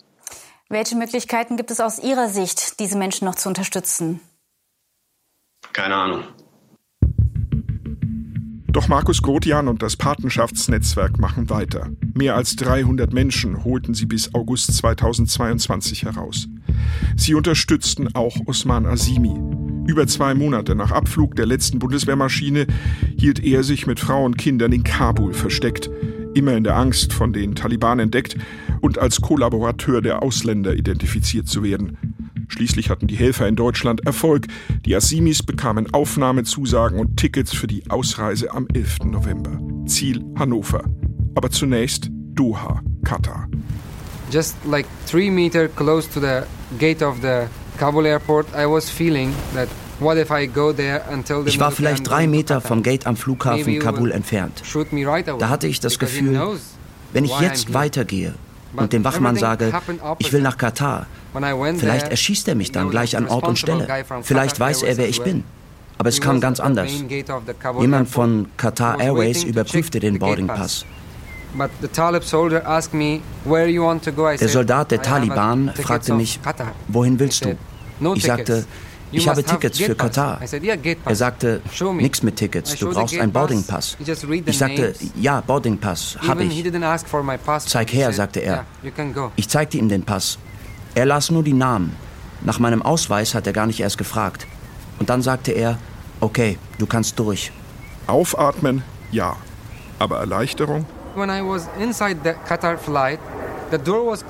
[0.70, 4.22] Welche Möglichkeiten gibt es aus Ihrer Sicht, diese Menschen noch zu unterstützen?
[5.72, 6.24] Keine Ahnung.
[8.76, 11.92] Doch Markus Grotian und das Patenschaftsnetzwerk machen weiter.
[12.14, 16.50] Mehr als 300 Menschen holten sie bis August 2022 heraus.
[17.16, 19.34] Sie unterstützten auch Osman Azimi.
[19.90, 22.68] Über zwei Monate nach Abflug der letzten Bundeswehrmaschine
[23.18, 25.90] hielt er sich mit Frau und Kindern in Kabul versteckt,
[26.34, 28.36] immer in der Angst, von den Taliban entdeckt
[28.82, 31.98] und als Kollaborateur der Ausländer identifiziert zu werden.
[32.48, 34.48] Schließlich hatten die Helfer in Deutschland Erfolg.
[34.86, 39.06] Die Asimis bekamen Aufnahmezusagen und Tickets für die Ausreise am 11.
[39.06, 39.60] November.
[39.88, 40.84] Ziel Hannover.
[41.36, 43.48] Aber zunächst Doha, Katar.
[44.32, 46.42] Just like three meter close to the
[46.80, 49.70] gate of the Kabul airport, I was feeling that
[51.46, 54.62] ich war vielleicht drei Meter vom Gate am Flughafen Kabul entfernt.
[55.40, 56.58] Da hatte ich das Gefühl,
[57.14, 58.34] wenn ich jetzt weitergehe
[58.78, 59.74] und dem Wachmann sage,
[60.20, 61.06] ich will nach Katar,
[61.78, 63.88] Vielleicht erschießt er mich dann gleich an Ort und Stelle.
[64.22, 65.44] Vielleicht weiß er, wer ich bin.
[65.98, 66.92] Aber es kam ganz anders.
[67.80, 70.86] Jemand von Qatar Airways überprüfte den Boardingpass.
[74.40, 76.40] Der Soldat der Taliban fragte mich,
[76.90, 77.58] wohin willst du?
[78.16, 78.66] Ich sagte,
[79.18, 80.40] ich habe Tickets für Katar.
[81.06, 81.62] Er sagte,
[81.94, 83.98] nichts mit Tickets, du brauchst einen Boardingpass.
[84.46, 86.64] Ich sagte, ja, Boardingpass, habe ich.
[87.68, 88.66] Zeig her, sagte er.
[89.36, 90.38] Ich zeigte ihm den Pass.
[90.96, 91.96] Er las nur die Namen.
[92.42, 94.46] Nach meinem Ausweis hat er gar nicht erst gefragt.
[95.00, 95.78] Und dann sagte er,
[96.20, 97.52] okay, du kannst durch.
[98.08, 99.36] Aufatmen, ja.
[100.00, 100.86] Aber Erleichterung?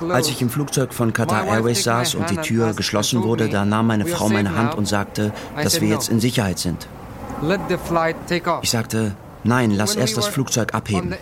[0.09, 3.87] Als ich im Flugzeug von Qatar Airways saß und die Tür geschlossen wurde, da nahm
[3.87, 6.87] meine Frau meine Hand und sagte, dass wir jetzt in Sicherheit sind.
[8.61, 11.13] Ich sagte, Nein, lass erst das Flugzeug abheben.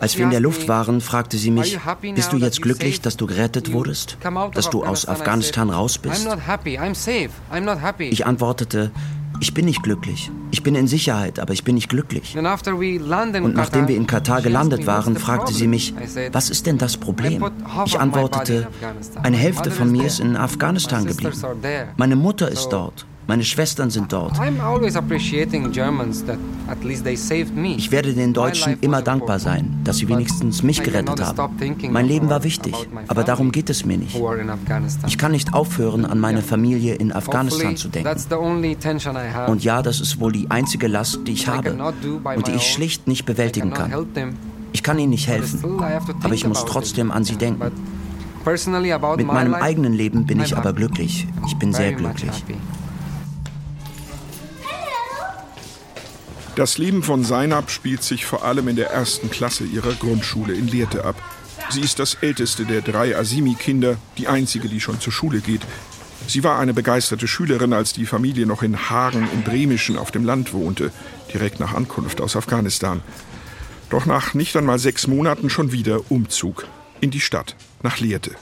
[0.00, 1.78] Als wir in der Luft waren, fragte sie mich,
[2.14, 4.18] bist du jetzt glücklich, dass du gerettet wurdest?
[4.52, 6.28] Dass du aus Afghanistan raus bist?
[7.98, 8.90] Ich antwortete,
[9.40, 10.30] ich bin nicht glücklich.
[10.50, 12.36] Ich bin in Sicherheit, aber ich bin nicht glücklich.
[12.36, 12.42] Und
[13.54, 15.94] nachdem wir in Katar gelandet waren, fragte sie mich,
[16.32, 17.44] was ist denn das Problem?
[17.86, 18.68] Ich antwortete,
[19.22, 21.32] eine Hälfte von mir ist in Afghanistan geblieben.
[21.96, 23.06] Meine Mutter ist dort.
[23.26, 24.32] Meine Schwestern sind dort.
[27.76, 31.66] Ich werde den Deutschen immer dankbar sein, dass sie wenigstens mich gerettet haben.
[31.90, 32.74] Mein Leben war wichtig,
[33.08, 34.20] aber darum geht es mir nicht.
[35.06, 38.10] Ich kann nicht aufhören, an meine Familie in Afghanistan zu denken.
[39.46, 41.76] Und ja, das ist wohl die einzige Last, die ich habe
[42.36, 43.92] und die ich schlicht nicht bewältigen kann.
[44.72, 45.80] Ich kann ihnen nicht helfen,
[46.22, 47.70] aber ich muss trotzdem an sie denken.
[49.16, 51.26] Mit meinem eigenen Leben bin ich aber glücklich.
[51.46, 52.44] Ich bin sehr glücklich.
[56.60, 60.68] Das Leben von Seinab spielt sich vor allem in der ersten Klasse ihrer Grundschule in
[60.68, 61.16] Lehrte ab.
[61.70, 65.62] Sie ist das älteste der drei Asimi-Kinder, die einzige, die schon zur Schule geht.
[66.26, 70.26] Sie war eine begeisterte Schülerin, als die Familie noch in Hagen im Bremischen auf dem
[70.26, 70.92] Land wohnte,
[71.32, 73.00] direkt nach Ankunft aus Afghanistan.
[73.88, 76.66] Doch nach nicht einmal sechs Monaten schon wieder Umzug
[77.00, 78.32] in die Stadt, nach Lehrte,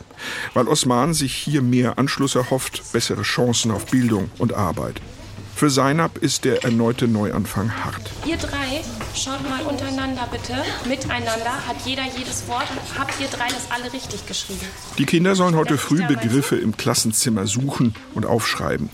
[0.55, 5.01] weil Osman sich hier mehr Anschluss erhofft, bessere Chancen auf Bildung und Arbeit.
[5.59, 8.12] Für Seinab ist der erneute Neuanfang hart.
[8.25, 8.81] Ihr drei,
[9.16, 10.55] schaut mal untereinander bitte.
[10.88, 14.64] Miteinander hat jeder jedes Wort und habt ihr drei das alle richtig geschrieben.
[14.99, 18.88] Die Kinder sollen heute früh Begriffe im Klassenzimmer suchen und aufschreiben.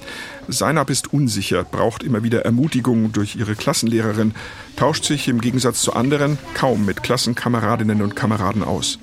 [0.48, 4.34] Seinab ist unsicher, braucht immer wieder Ermutigung durch ihre Klassenlehrerin,
[4.76, 8.98] tauscht sich im Gegensatz zu anderen kaum mit Klassenkameradinnen und Kameraden aus.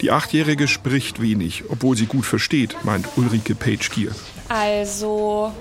[0.00, 4.12] Die Achtjährige spricht wenig, obwohl sie gut versteht, meint Ulrike Page-Gier.
[4.48, 5.52] Also,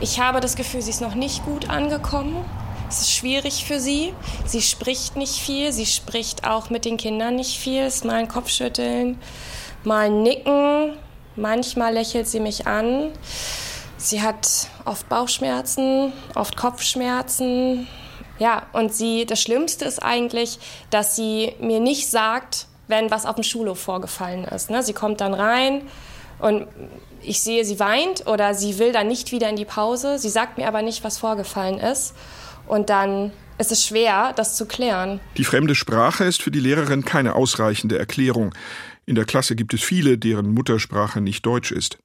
[0.00, 2.44] ich habe das Gefühl, sie ist noch nicht gut angekommen.
[2.88, 4.14] Es ist schwierig für sie.
[4.46, 5.72] Sie spricht nicht viel.
[5.72, 7.82] Sie spricht auch mit den Kindern nicht viel.
[7.82, 9.20] Es ist mal ein Kopfschütteln,
[9.84, 10.96] mal ein Nicken.
[11.36, 13.12] Manchmal lächelt sie mich an.
[13.96, 17.86] Sie hat oft Bauchschmerzen, oft Kopfschmerzen.
[18.38, 20.58] Ja, und sie, das Schlimmste ist eigentlich,
[20.88, 24.70] dass sie mir nicht sagt, wenn was auf dem Schulhof vorgefallen ist.
[24.70, 24.82] Ne?
[24.82, 25.82] Sie kommt dann rein
[26.40, 26.66] und
[27.22, 30.18] ich sehe, sie weint oder sie will dann nicht wieder in die Pause.
[30.18, 32.14] Sie sagt mir aber nicht, was vorgefallen ist.
[32.66, 35.20] Und dann ist es schwer, das zu klären.
[35.36, 38.54] Die fremde Sprache ist für die Lehrerin keine ausreichende Erklärung.
[39.06, 41.98] In der Klasse gibt es viele, deren Muttersprache nicht Deutsch ist.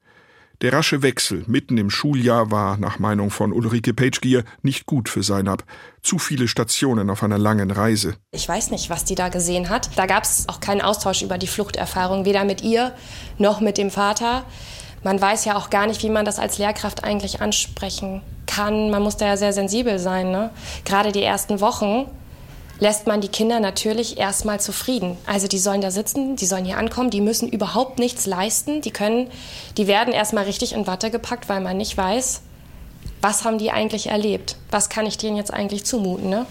[0.62, 5.24] Der rasche Wechsel mitten im Schuljahr war, nach Meinung von Ulrike Pagegier, nicht gut für
[5.24, 5.64] Seinab.
[6.02, 8.16] Zu viele Stationen auf einer langen Reise.
[8.32, 9.90] Ich weiß nicht, was die da gesehen hat.
[9.98, 12.94] Da gab es auch keinen Austausch über die Fluchterfahrung, weder mit ihr
[13.38, 14.46] noch mit dem Vater
[15.06, 18.90] man weiß ja auch gar nicht, wie man das als Lehrkraft eigentlich ansprechen kann.
[18.90, 20.32] Man muss da ja sehr sensibel sein.
[20.32, 20.50] Ne?
[20.84, 22.08] Gerade die ersten Wochen
[22.80, 25.18] lässt man die Kinder natürlich erstmal zufrieden.
[25.26, 28.82] Also die sollen da sitzen, die sollen hier ankommen, die müssen überhaupt nichts leisten.
[28.82, 29.30] Die können,
[29.78, 32.42] die werden erstmal richtig in Watte gepackt, weil man nicht weiß,
[33.22, 34.58] was haben die eigentlich erlebt?
[34.72, 36.30] Was kann ich denen jetzt eigentlich zumuten?
[36.30, 36.46] Ne?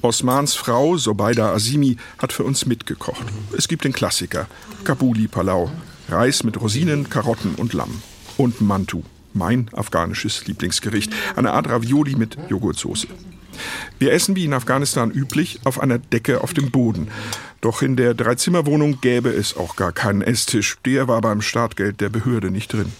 [0.00, 3.24] Osmans Frau, Sobeida Azimi, hat für uns mitgekocht.
[3.56, 4.46] Es gibt den Klassiker,
[4.84, 5.70] Kabuli Palau,
[6.08, 8.02] Reis mit Rosinen, Karotten und Lamm.
[8.36, 9.02] Und Mantu,
[9.34, 13.08] mein afghanisches Lieblingsgericht, eine Art Ravioli mit Joghurtsoße.
[13.98, 17.08] Wir essen wie in Afghanistan üblich auf einer Decke auf dem Boden.
[17.60, 20.78] Doch in der Dreizimmerwohnung gäbe es auch gar keinen Esstisch.
[20.84, 22.92] Der war beim Startgeld der Behörde nicht drin.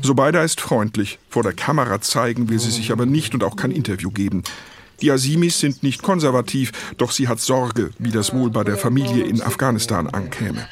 [0.00, 1.18] Sobeida ist freundlich.
[1.30, 4.44] Vor der Kamera zeigen will sie sich aber nicht und auch kein Interview geben.
[5.00, 9.24] Die Asimis sind nicht konservativ, doch sie hat Sorge, wie das wohl bei der Familie
[9.24, 10.66] in Afghanistan ankäme.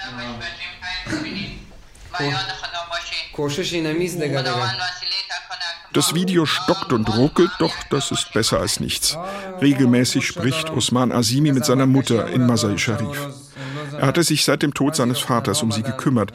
[5.92, 9.16] Das Video stockt und ruckelt, doch das ist besser als nichts.
[9.61, 13.29] Regelmäßig spricht Osman Azimi mit seiner Mutter in Masai Sharif.
[14.01, 16.33] Er hatte sich seit dem Tod seines Vaters um sie gekümmert.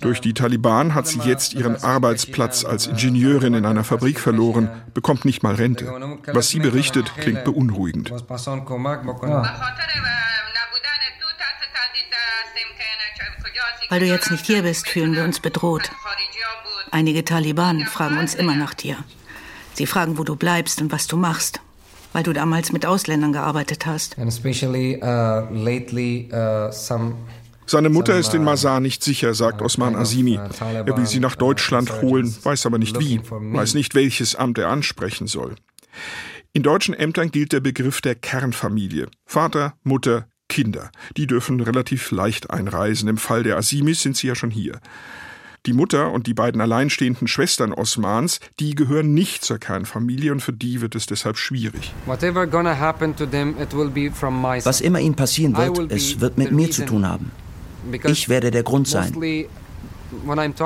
[0.00, 5.24] Durch die Taliban hat sie jetzt ihren Arbeitsplatz als Ingenieurin in einer Fabrik verloren, bekommt
[5.24, 5.90] nicht mal Rente.
[6.32, 8.12] Was sie berichtet, klingt beunruhigend.
[13.88, 15.90] Weil du jetzt nicht hier bist, fühlen wir uns bedroht.
[16.90, 18.96] Einige Taliban fragen uns immer nach dir.
[19.74, 21.60] Sie fragen, wo du bleibst und was du machst
[22.12, 24.16] weil du damals mit Ausländern gearbeitet hast.
[24.18, 24.22] Uh,
[25.52, 27.14] lately uh, some
[27.66, 30.40] seine Mutter ist in uh, Masar nicht sicher, sagt Osman Azimi.
[30.60, 34.68] Er will sie nach Deutschland holen, weiß aber nicht wie, weiß nicht, welches Amt er
[34.68, 35.54] ansprechen soll.
[36.54, 39.08] In deutschen Ämtern gilt der Begriff der Kernfamilie.
[39.26, 40.90] Vater, Mutter, Kinder.
[41.16, 43.08] Die dürfen relativ leicht einreisen.
[43.08, 44.80] Im Fall der Azimis sind sie ja schon hier.
[45.66, 50.52] Die Mutter und die beiden alleinstehenden Schwestern Osmans, die gehören nicht zur Kernfamilie und für
[50.52, 51.92] die wird es deshalb schwierig.
[52.06, 52.22] Was
[54.80, 57.30] immer ihnen passieren wird, es wird mit mir zu tun haben.
[58.04, 59.12] Ich werde der Grund sein.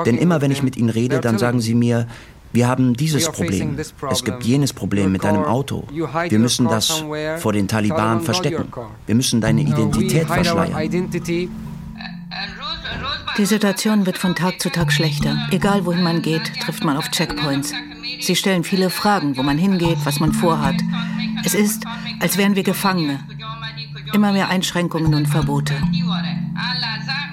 [0.05, 2.07] Denn immer wenn ich mit ihnen rede, dann sagen sie mir,
[2.53, 3.77] wir haben dieses Problem,
[4.11, 5.85] es gibt jenes Problem mit deinem Auto.
[5.91, 7.03] Wir müssen das
[7.37, 8.71] vor den Taliban verstecken.
[9.05, 11.09] Wir müssen deine Identität verschleiern.
[13.37, 15.47] Die Situation wird von Tag zu Tag schlechter.
[15.49, 17.73] Egal wohin man geht, trifft man auf Checkpoints.
[18.21, 20.75] Sie stellen viele Fragen, wo man hingeht, was man vorhat.
[21.43, 21.83] Es ist,
[22.19, 23.19] als wären wir Gefangene.
[24.13, 25.73] Immer mehr Einschränkungen und Verbote.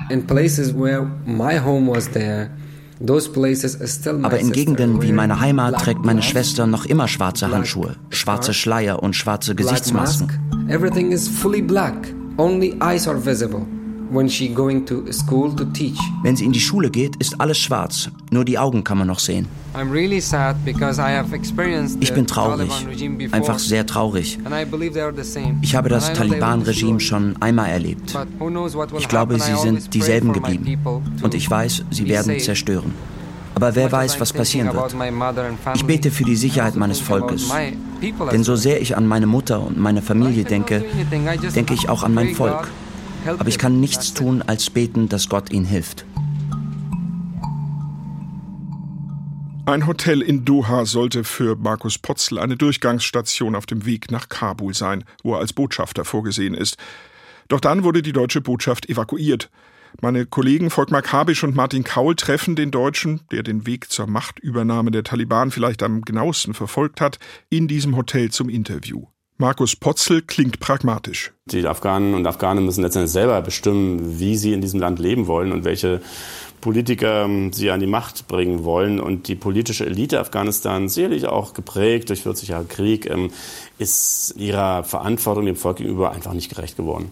[0.09, 2.51] In places where my home was there,
[3.01, 9.03] aber in Gegenden wie meine Heimat trägt meine Schwester noch immer schwarze Handschuhe, schwarze Schleier
[9.03, 10.29] und schwarze Gesichtsmasken.
[10.69, 11.95] Everything is fully black.
[12.37, 13.67] Only eyes are visible.
[14.13, 14.29] Wenn
[16.37, 18.11] sie in die Schule geht, ist alles schwarz.
[18.31, 19.47] Nur die Augen kann man noch sehen.
[22.01, 22.71] Ich bin traurig,
[23.31, 24.39] einfach sehr traurig.
[25.63, 28.19] Ich habe das Taliban-Regime schon einmal erlebt.
[28.99, 30.79] Ich glaube, sie sind dieselben geblieben.
[31.23, 32.93] Und ich weiß, sie werden zerstören.
[33.55, 34.97] Aber wer weiß, was passieren wird.
[35.75, 37.49] Ich bete für die Sicherheit meines Volkes.
[38.33, 40.85] Denn so sehr ich an meine Mutter und meine Familie denke,
[41.55, 42.69] denke ich auch an mein Volk.
[43.27, 46.05] Aber ich kann nichts tun, als beten, dass Gott ihnen hilft.
[49.67, 54.75] Ein Hotel in Doha sollte für Markus Potzel eine Durchgangsstation auf dem Weg nach Kabul
[54.75, 56.77] sein, wo er als Botschafter vorgesehen ist.
[57.49, 59.49] Doch dann wurde die deutsche Botschaft evakuiert.
[60.01, 64.91] Meine Kollegen Volkmar Kabisch und Martin Kaul treffen den Deutschen, der den Weg zur Machtübernahme
[64.91, 69.07] der Taliban vielleicht am genauesten verfolgt hat, in diesem Hotel zum Interview.
[69.41, 71.33] Markus Potzel klingt pragmatisch.
[71.47, 75.53] Die Afghanen und Afghanen müssen letztendlich selber bestimmen, wie sie in diesem Land leben wollen
[75.53, 76.03] und welche
[76.61, 79.01] Politiker ähm, sie an die Macht bringen wollen.
[79.01, 83.31] Und die politische Elite Afghanistans, sicherlich auch geprägt durch 40 Jahre Krieg, ähm,
[83.79, 87.11] ist ihrer Verantwortung dem Volk gegenüber einfach nicht gerecht geworden.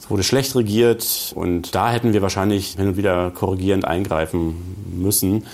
[0.00, 4.56] Es wurde schlecht regiert und da hätten wir wahrscheinlich hin und wieder korrigierend eingreifen
[4.92, 5.46] müssen.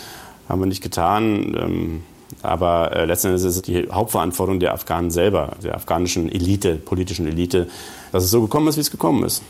[0.49, 2.03] Haben wir nicht getan.
[2.43, 7.69] Aber äh, letztendlich ist es die Hauptverantwortung der Afghanen selber, der afghanischen Elite, politischen Elite,
[8.13, 9.43] dass es so gekommen ist, wie es gekommen ist.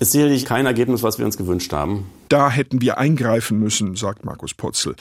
[0.00, 2.10] Ist sicherlich kein Ergebnis, was wir uns gewünscht haben.
[2.28, 4.96] Da hätten wir eingreifen müssen, sagt Markus Potzel.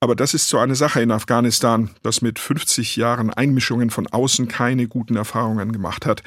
[0.00, 4.48] Aber das ist so eine Sache in Afghanistan, das mit 50 Jahren Einmischungen von außen
[4.48, 6.22] keine guten Erfahrungen gemacht hat.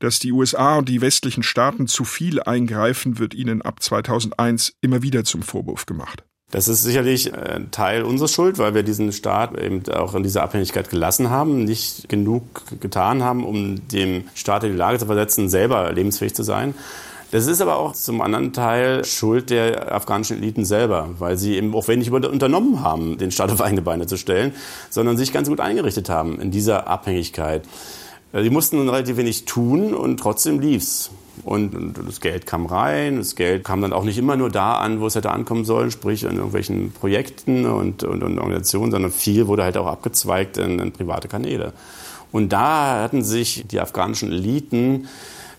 [0.00, 5.02] Dass die USA und die westlichen Staaten zu viel eingreifen, wird ihnen ab 2001 immer
[5.02, 6.24] wieder zum Vorwurf gemacht.
[6.50, 10.22] Das ist sicherlich ein äh, Teil unserer Schuld, weil wir diesen Staat eben auch in
[10.22, 12.42] dieser Abhängigkeit gelassen haben, nicht genug
[12.80, 16.74] getan haben, um dem Staat in die Lage zu versetzen, selber lebensfähig zu sein.
[17.34, 21.74] Das ist aber auch zum anderen Teil Schuld der afghanischen Eliten selber, weil sie eben
[21.74, 24.54] auch wenig unternommen haben, den Staat auf eigene Beine zu stellen,
[24.88, 27.64] sondern sich ganz gut eingerichtet haben in dieser Abhängigkeit.
[28.32, 31.10] Sie mussten relativ wenig tun und trotzdem lief's.
[31.44, 34.76] Und, und, das Geld kam rein, das Geld kam dann auch nicht immer nur da
[34.76, 39.10] an, wo es hätte ankommen sollen, sprich in irgendwelchen Projekten und, und, und Organisationen, sondern
[39.10, 41.74] viel wurde halt auch abgezweigt in, in private Kanäle.
[42.32, 45.06] Und da hatten sich die afghanischen Eliten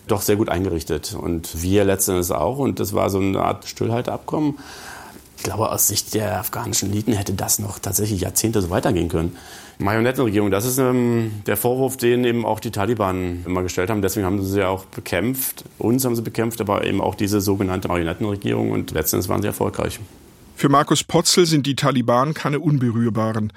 [0.08, 2.58] doch sehr gut eingerichtet und wir letztendlich auch.
[2.58, 4.58] Und das war so eine Art Stillhalteabkommen.
[5.38, 9.36] Ich glaube, aus Sicht der afghanischen Eliten hätte das noch tatsächlich Jahrzehnte so weitergehen können.
[9.78, 14.02] Marionettenregierung, das ist ähm, der Vorwurf, den eben auch die Taliban immer gestellt haben.
[14.02, 15.66] Deswegen haben sie sie auch bekämpft.
[15.78, 18.72] Uns haben sie bekämpft, aber eben auch diese sogenannte Marionettenregierung.
[18.72, 20.00] Und letztendlich waren sie erfolgreich.
[20.56, 23.52] Für Markus Potzel sind die Taliban keine Unberührbaren.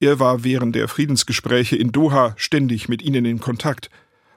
[0.00, 3.90] Er war während der Friedensgespräche in Doha ständig mit ihnen in Kontakt.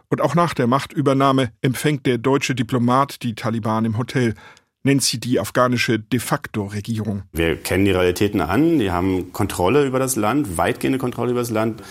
[0.09, 4.33] Und auch nach der Machtübernahme empfängt der deutsche Diplomat die Taliban im Hotel
[4.83, 7.23] nennt sie die afghanische de facto Regierung.
[7.33, 11.51] Wir kennen die Realitäten an, die haben Kontrolle über das Land, weitgehende Kontrolle über das
[11.51, 11.81] Land.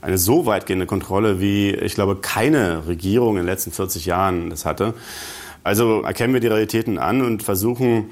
[0.00, 4.64] Eine so weitgehende Kontrolle, wie ich glaube, keine Regierung in den letzten 40 Jahren das
[4.64, 4.94] hatte.
[5.64, 8.10] Also erkennen wir die Realitäten an und versuchen,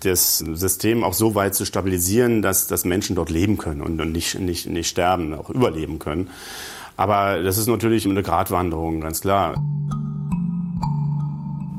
[0.00, 4.12] das System auch so weit zu stabilisieren, dass, dass Menschen dort leben können und, und
[4.12, 6.30] nicht, nicht, nicht sterben, auch überleben können.
[6.96, 9.54] Aber das ist natürlich eine Gratwanderung, ganz klar.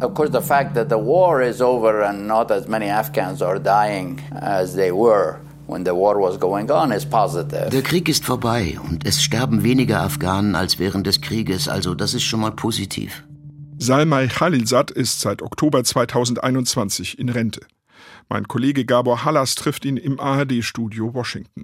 [0.01, 3.59] Of course, the fact that the war is over and not as many Afghans are
[3.59, 7.69] dying as they were when the war was going on is positive.
[7.69, 12.13] Der Krieg ist vorbei und es sterben weniger Afghanen als während des Krieges, also das
[12.13, 13.25] ist schon mal positiv.
[13.77, 17.61] Salmai Khalilzad ist seit Oktober 2021 in Rente.
[18.29, 21.63] Mein Kollege Gabor Hallas trifft ihn im ARD-Studio Washington.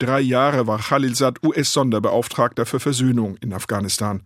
[0.00, 4.22] Drei Jahre war Khalilzad US-Sonderbeauftragter für Versöhnung in Afghanistan.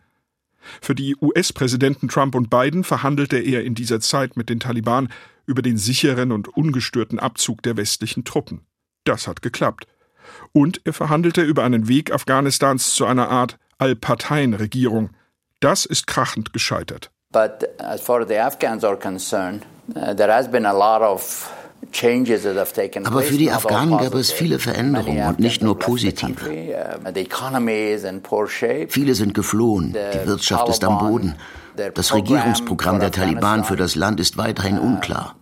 [0.81, 5.09] Für die US-Präsidenten Trump und Biden verhandelte er in dieser Zeit mit den Taliban
[5.47, 8.67] über den sicheren und ungestörten Abzug der westlichen Truppen.
[9.05, 9.87] Das hat geklappt.
[10.53, 15.11] Und er verhandelte über einen Weg Afghanistans zu einer Art Allparteienregierung.
[15.61, 17.11] Das ist krachend gescheitert.
[17.31, 21.51] But as far as the Afghans are concerned, uh, there has been a lot of
[23.05, 26.51] aber für die Afghanen gab es viele Veränderungen und nicht nur positive.
[26.51, 27.13] Uh,
[28.89, 31.37] viele sind geflohen, die Wirtschaft ist am Boden.
[31.95, 35.37] Das Regierungsprogramm der Taliban für das Land ist weiterhin unklar.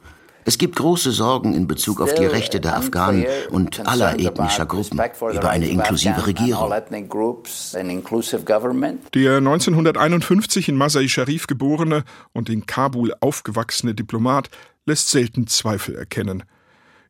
[0.44, 5.00] Es gibt große Sorgen in Bezug auf die Rechte der Afghanen und aller ethnischer Gruppen
[5.32, 6.70] über eine inklusive Regierung.
[9.14, 12.02] Der 1951 in Masai Sharif geborene
[12.32, 14.50] und in Kabul aufgewachsene Diplomat
[14.86, 16.44] lässt selten Zweifel erkennen.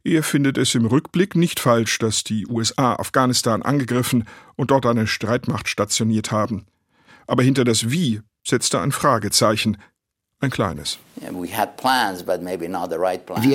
[0.04, 4.24] Er findet es im Rückblick nicht falsch, dass die USA Afghanistan angegriffen
[4.56, 6.66] und dort eine Streitmacht stationiert haben.
[7.27, 9.77] Aber hinter das Wie setzt er ein Fragezeichen.
[10.43, 10.99] Ein kleines.
[11.17, 11.59] Wir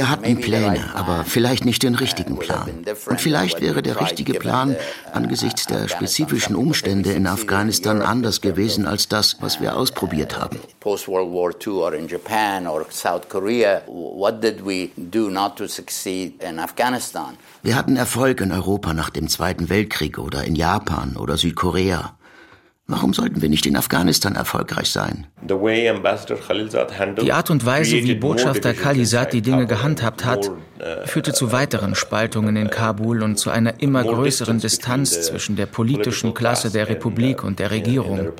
[0.10, 2.86] hatten Pläne, aber vielleicht nicht den richtigen Plan.
[3.08, 4.78] Und vielleicht wäre der richtige Plan
[5.12, 10.60] angesichts der spezifischen Umstände in Afghanistan anders gewesen als das, was wir ausprobiert haben.
[10.80, 15.68] Post-World War II or in Japan or South Korea, what did we do not to
[15.68, 17.38] succeed in Afghanistan?
[17.64, 22.16] Wir hatten Erfolg in Europa nach dem Zweiten Weltkrieg oder in Japan oder Südkorea.
[22.90, 25.28] Warum sollten wir nicht in Afghanistan erfolgreich sein?
[25.42, 30.54] Die Art und Weise, wie Botschafter Khalizad die Dinge gehandhabt hat, uh,
[31.06, 36.34] führte zu weiteren Spaltungen in Kabul und zu einer immer größeren Distanz zwischen der politischen
[36.34, 38.32] Klasse der Republik und der Regierung.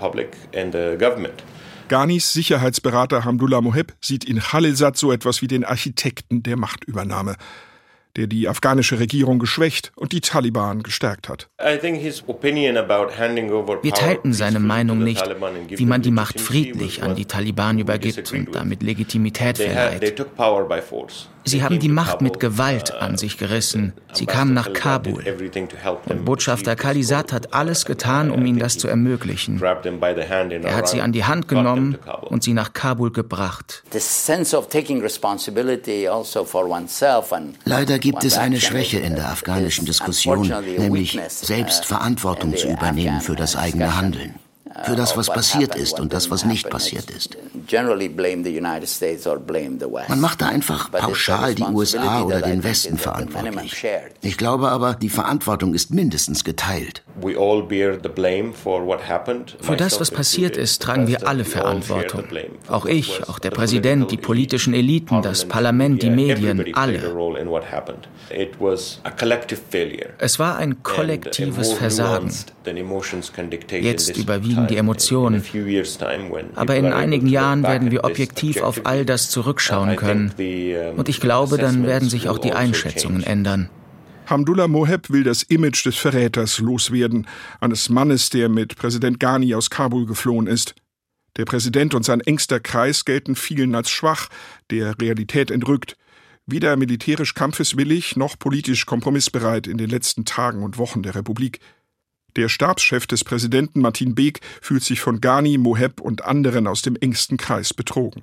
[1.89, 7.36] Ghanis Sicherheitsberater Hamdullah Moheb sieht in Khalilzad so etwas wie den Architekten der Machtübernahme
[8.18, 11.49] der die afghanische Regierung geschwächt und die Taliban gestärkt hat.
[13.84, 15.24] Wir teilten seine Meinung nicht,
[15.70, 20.01] wie man die Macht friedlich an die Taliban übergibt und damit Legitimität verleiht.
[21.48, 23.93] Sie haben die Macht mit Gewalt an sich gerissen.
[24.12, 25.24] Sie kamen nach Kabul.
[26.06, 29.62] Und Botschafter Khalisat hat alles getan, um ihnen das zu ermöglichen.
[29.62, 33.84] Er hat sie an die Hand genommen und sie nach Kabul gebracht.
[33.93, 34.60] Also
[37.66, 43.36] Leider gibt es eine Schwäche in der afghanischen Diskussion, nämlich selbst Verantwortung zu übernehmen für
[43.36, 44.36] das eigene Handeln
[44.84, 47.38] für das, was passiert ist und das, was nicht passiert ist.
[50.07, 53.86] Man macht da einfach pauschal die USA oder den Westen verantwortlich.
[54.21, 57.03] Ich glaube aber, die Verantwortung ist mindestens geteilt.
[59.61, 62.23] Für das, was passiert ist, tragen wir alle Verantwortung.
[62.67, 67.01] Auch ich, auch der Präsident, die politischen Eliten, das Parlament, die Medien, alle.
[70.19, 72.32] Es war ein kollektives Versagen.
[73.71, 75.43] Jetzt überwiegen die Emotionen.
[76.55, 80.32] Aber in einigen Jahren werden wir objektiv auf all das zurückschauen können.
[80.95, 83.70] Und ich glaube, dann werden sich auch die Einschätzungen ändern.
[84.28, 87.28] Hamdullah Moheb will das Image des Verräters loswerden,
[87.61, 90.76] eines Mannes, der mit Präsident Ghani aus Kabul geflohen ist.
[91.38, 94.28] Der Präsident und sein engster Kreis gelten vielen als schwach,
[94.70, 95.95] der Realität entrückt,
[96.45, 101.59] weder militärisch kampfeswillig noch politisch kompromissbereit in den letzten Tagen und Wochen der Republik.
[102.38, 106.95] Der Stabschef des Präsidenten Martin Beek fühlt sich von Ghani, Moheb und anderen aus dem
[106.95, 108.21] engsten Kreis betrogen.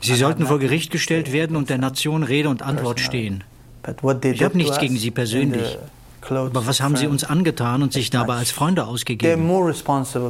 [0.00, 3.44] Sie sollten vor Gericht gestellt werden und der Nation Rede und Antwort stehen.
[3.84, 5.78] Ich habe nichts gegen Sie persönlich.
[6.28, 9.48] Aber was haben Sie uns angetan und sich dabei als Freunde ausgegeben?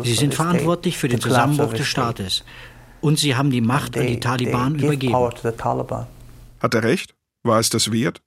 [0.02, 2.44] Sie sind verantwortlich für den Zusammenbruch des Staates.
[3.00, 5.14] Und Sie haben die Macht an die Taliban übergeben.
[5.14, 7.14] Hat er recht?
[7.42, 8.20] War es das wert?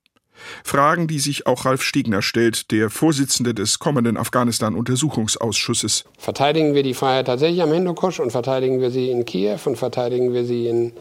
[0.63, 6.05] Fragen, die sich auch Ralf Stegner stellt, der Vorsitzende des kommenden Afghanistan-Untersuchungsausschusses.
[6.17, 10.33] Verteidigen wir die Freiheit tatsächlich am Hindukusch und verteidigen wir sie in Kiew und verteidigen
[10.33, 10.93] wir sie in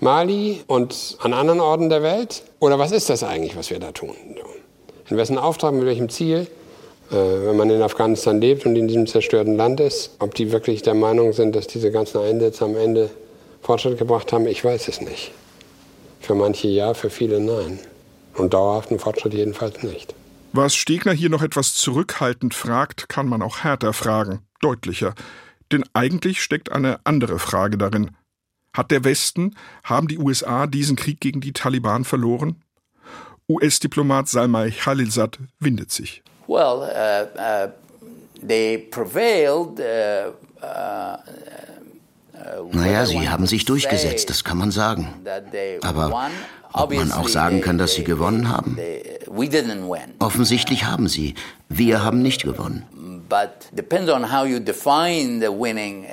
[0.00, 2.42] Mali und an anderen Orten der Welt?
[2.58, 4.14] Oder was ist das eigentlich, was wir da tun?
[5.08, 6.48] In wessen Auftrag, mit welchem Ziel?
[7.12, 7.14] Äh,
[7.46, 10.94] wenn man in Afghanistan lebt und in diesem zerstörten Land ist, ob die wirklich der
[10.94, 13.10] Meinung sind, dass diese ganzen Einsätze am Ende
[13.60, 15.30] Fortschritt gebracht haben, ich weiß es nicht.
[16.20, 17.78] Für manche ja, für viele nein.
[18.34, 20.14] Und dauerhaften Fortschritt jedenfalls nicht.
[20.52, 25.14] Was Stegner hier noch etwas zurückhaltend fragt, kann man auch härter fragen, deutlicher.
[25.70, 28.10] Denn eigentlich steckt eine andere Frage darin.
[28.74, 32.62] Hat der Westen, haben die USA diesen Krieg gegen die Taliban verloren?
[33.48, 36.22] US-Diplomat Salmai Khalilzad windet sich.
[36.46, 37.68] Well, uh, uh,
[38.46, 39.78] they prevailed.
[39.78, 41.16] Uh, uh,
[42.34, 45.08] uh naja, sie haben sich durchgesetzt, das kann man sagen.
[45.82, 46.30] Aber
[46.72, 48.78] ob man auch sagen kann, dass sie gewonnen haben?
[50.18, 51.34] Offensichtlich haben sie.
[51.68, 52.84] Wir haben nicht gewonnen.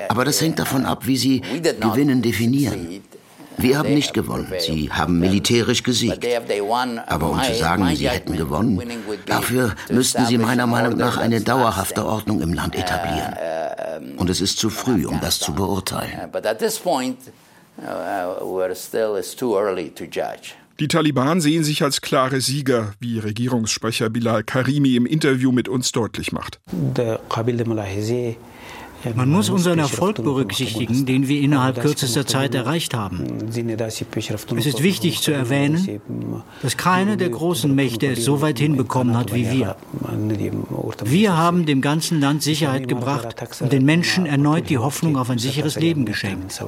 [0.10, 1.42] Aber das hängt davon ab, wie Sie
[1.82, 3.04] Gewinnen definieren.
[3.58, 4.48] Wir haben nicht gewonnen.
[4.60, 6.26] Sie haben militärisch gesiegt.
[7.08, 8.82] Aber um zu sagen, Sie hätten gewonnen,
[9.26, 13.36] dafür müssten Sie meiner Meinung nach eine dauerhafte Ordnung im Land etablieren.
[14.18, 16.32] Und es ist zu früh, um das zu beurteilen.
[17.82, 18.68] Uh,
[20.80, 25.92] die Taliban sehen sich als klare Sieger, wie Regierungssprecher Bilal Karimi im Interview mit uns
[25.92, 26.60] deutlich macht.
[29.16, 33.28] Man muss unseren Erfolg berücksichtigen, den wir innerhalb kürzester Zeit erreicht haben.
[33.48, 36.02] Es ist wichtig zu erwähnen,
[36.62, 39.78] dass keine der großen Mächte es so weit hinbekommen hat wie wir.
[41.06, 45.40] Wir haben dem ganzen Land Sicherheit gebracht und den Menschen erneut die Hoffnung auf ein
[45.40, 46.62] sicheres Leben geschenkt.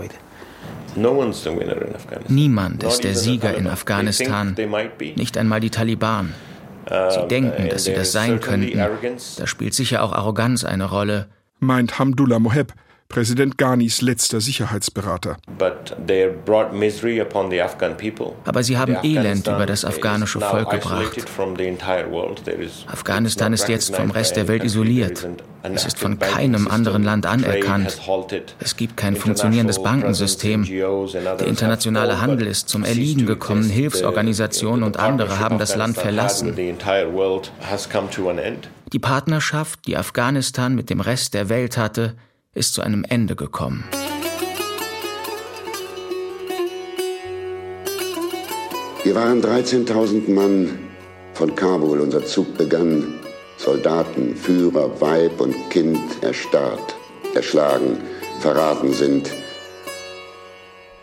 [2.28, 4.56] Niemand ist der Sieger in Afghanistan,
[5.16, 6.34] nicht einmal die Taliban.
[7.10, 8.78] Sie denken, dass sie das sein könnten.
[9.38, 11.28] Da spielt sicher auch Arroganz eine Rolle.
[11.60, 12.74] Meint Hamdullah Moheb,
[13.12, 15.38] Präsident Ghanis letzter Sicherheitsberater.
[18.46, 21.26] Aber sie haben Elend über das afghanische Volk gebracht.
[22.88, 25.28] Afghanistan ist jetzt vom Rest der Welt isoliert.
[25.64, 28.00] Es ist von keinem anderen Land anerkannt.
[28.60, 30.64] Es gibt kein funktionierendes Bankensystem.
[30.64, 33.70] Der internationale Handel ist zum Erliegen gekommen.
[33.70, 36.56] Hilfsorganisationen und andere haben das Land verlassen.
[38.94, 42.16] Die Partnerschaft, die Afghanistan mit dem Rest der Welt hatte,
[42.54, 43.86] ist zu einem Ende gekommen.
[49.04, 50.78] Wir waren 13.000 Mann
[51.34, 52.02] von Kabul.
[52.02, 53.20] Unser Zug begann.
[53.58, 56.96] Soldaten, Führer, Weib und Kind erstarrt,
[57.36, 57.98] erschlagen,
[58.40, 59.32] verraten sind.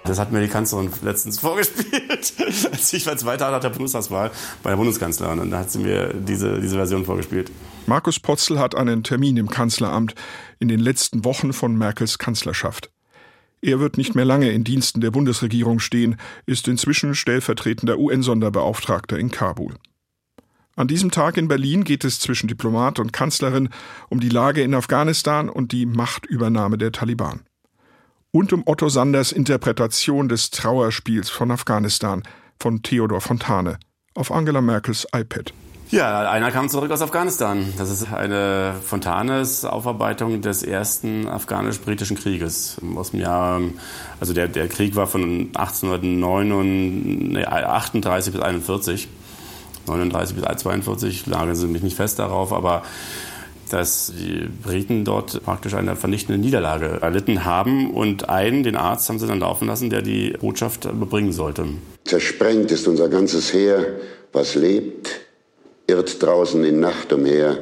[0.09, 2.33] Das hat mir die Kanzlerin letztens vorgespielt,
[2.73, 4.31] als ich war zweiter nach der Bundestagswahl
[4.63, 5.39] bei der Bundeskanzlerin.
[5.39, 7.51] Und da hat sie mir diese, diese Version vorgespielt.
[7.87, 10.15] Markus Potzel hat einen Termin im Kanzleramt
[10.59, 12.91] in den letzten Wochen von Merkels Kanzlerschaft.
[13.61, 19.31] Er wird nicht mehr lange in Diensten der Bundesregierung stehen, ist inzwischen stellvertretender UN-Sonderbeauftragter in
[19.31, 19.75] Kabul.
[20.77, 23.69] An diesem Tag in Berlin geht es zwischen Diplomat und Kanzlerin
[24.09, 27.41] um die Lage in Afghanistan und die Machtübernahme der Taliban.
[28.31, 32.23] Und um Otto Sanders Interpretation des Trauerspiels von Afghanistan
[32.61, 33.79] von Theodor Fontane
[34.15, 35.55] auf Angela Merkels iPad.
[35.91, 37.73] Ja, einer kam zurück aus Afghanistan.
[37.79, 43.63] Das ist eine Fontanes Aufarbeitung des ersten afghanisch-britischen Krieges aus dem Jahr,
[44.21, 49.09] also der, der Krieg war von 1838 bis 41.
[49.87, 52.83] 39 bis 42, lagen sie mich nicht fest darauf, aber
[53.69, 59.19] dass die Briten dort praktisch eine vernichtende Niederlage erlitten haben und einen, den Arzt, haben
[59.19, 61.67] sie dann laufen lassen, der die Botschaft überbringen sollte.
[62.05, 63.85] Zersprengt ist unser ganzes Heer,
[64.33, 65.21] was lebt,
[65.87, 67.59] irrt draußen in Nacht umher.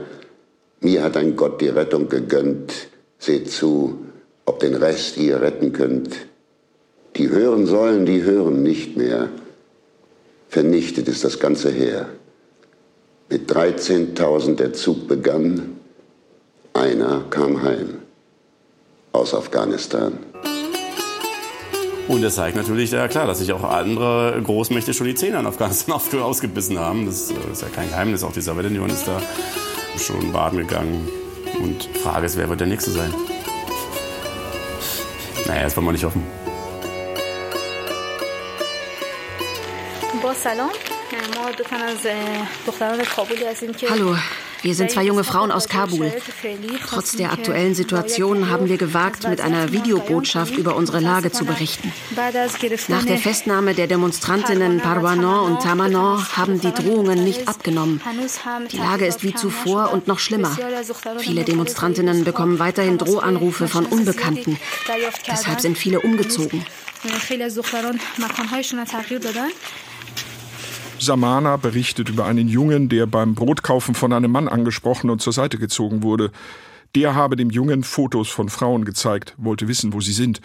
[0.81, 2.73] Mir hat ein Gott die Rettung gegönnt.
[3.19, 3.99] Seht zu,
[4.45, 6.15] ob den Rest ihr retten könnt.
[7.17, 9.31] Die hören sollen, die hören nicht mehr.
[10.49, 12.09] Vernichtet ist das ganze Heer.
[13.29, 15.76] Mit 13.000 der Zug begann,
[16.77, 18.03] einer kam heim
[19.12, 20.18] aus Afghanistan.
[22.09, 25.47] Und das zeigt natürlich, ja klar, dass sich auch andere Großmächte schon die Zähne an
[25.47, 27.07] Afghanistan ausgebissen haben.
[27.07, 28.22] Das ist ja kein Geheimnis.
[28.22, 29.20] Auch die Sowjetunion ist da
[29.99, 31.09] schon baden gegangen.
[31.61, 33.12] Und Frage ist, wer wird der Nächste sein?
[35.47, 36.22] Naja, das wollen wir nicht hoffen.
[40.22, 40.70] Boss Salon.
[43.91, 44.16] Hallo,
[44.63, 46.13] wir sind zwei junge Frauen aus Kabul.
[46.89, 51.93] Trotz der aktuellen Situation haben wir gewagt, mit einer Videobotschaft über unsere Lage zu berichten.
[52.89, 58.01] Nach der Festnahme der Demonstrantinnen Parwanon und Tamanon haben die Drohungen nicht abgenommen.
[58.71, 60.57] Die Lage ist wie zuvor und noch schlimmer.
[61.19, 64.59] Viele Demonstrantinnen bekommen weiterhin Drohanrufe von Unbekannten.
[65.27, 66.65] Deshalb sind viele umgezogen.
[70.99, 75.59] Samana berichtet über einen Jungen, der beim Brotkaufen von einem Mann angesprochen und zur Seite
[75.59, 76.31] gezogen wurde.
[76.95, 80.41] Der habe dem Jungen Fotos von Frauen gezeigt, wollte wissen, wo sie sind.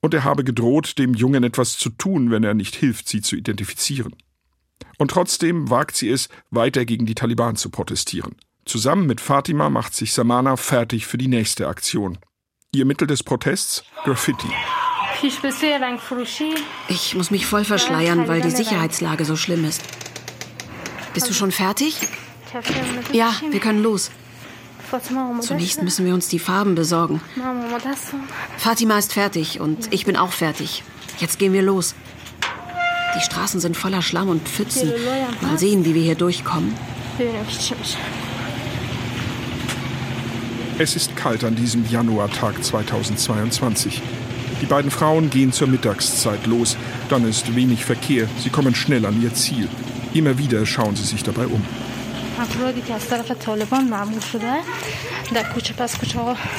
[0.00, 3.36] Und er habe gedroht, dem Jungen etwas zu tun, wenn er nicht hilft, sie zu
[3.36, 4.14] identifizieren.
[4.98, 8.36] Und trotzdem wagt sie es, weiter gegen die Taliban zu protestieren.
[8.64, 12.18] Zusammen mit Fatima macht sich Samana fertig für die nächste Aktion.
[12.72, 13.82] Ihr Mittel des Protests?
[14.04, 14.48] Graffiti.
[16.88, 19.82] Ich muss mich voll verschleiern, weil die Sicherheitslage so schlimm ist.
[21.14, 21.96] Bist du schon fertig?
[23.12, 24.10] Ja, wir können los.
[25.40, 27.20] Zunächst müssen wir uns die Farben besorgen.
[28.56, 30.82] Fatima ist fertig und ich bin auch fertig.
[31.18, 31.94] Jetzt gehen wir los.
[33.16, 34.92] Die Straßen sind voller Schlamm und Pfützen.
[35.40, 36.74] Mal sehen, wie wir hier durchkommen.
[40.78, 44.00] Es ist kalt an diesem Januartag 2022.
[44.60, 46.76] Die beiden Frauen gehen zur Mittagszeit los.
[47.08, 48.28] Dann ist wenig Verkehr.
[48.42, 49.68] Sie kommen schnell an ihr Ziel.
[50.14, 51.62] Immer wieder schauen sie sich dabei um.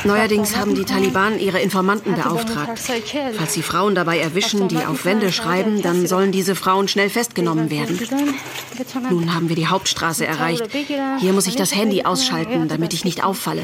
[0.04, 2.80] Neuerdings haben die Taliban ihre Informanten beauftragt.
[3.38, 7.70] Falls sie Frauen dabei erwischen, die auf Wände schreiben, dann sollen diese Frauen schnell festgenommen
[7.70, 7.98] werden.
[9.10, 10.64] Nun haben wir die Hauptstraße erreicht.
[11.20, 13.64] Hier muss ich das Handy ausschalten, damit ich nicht auffalle.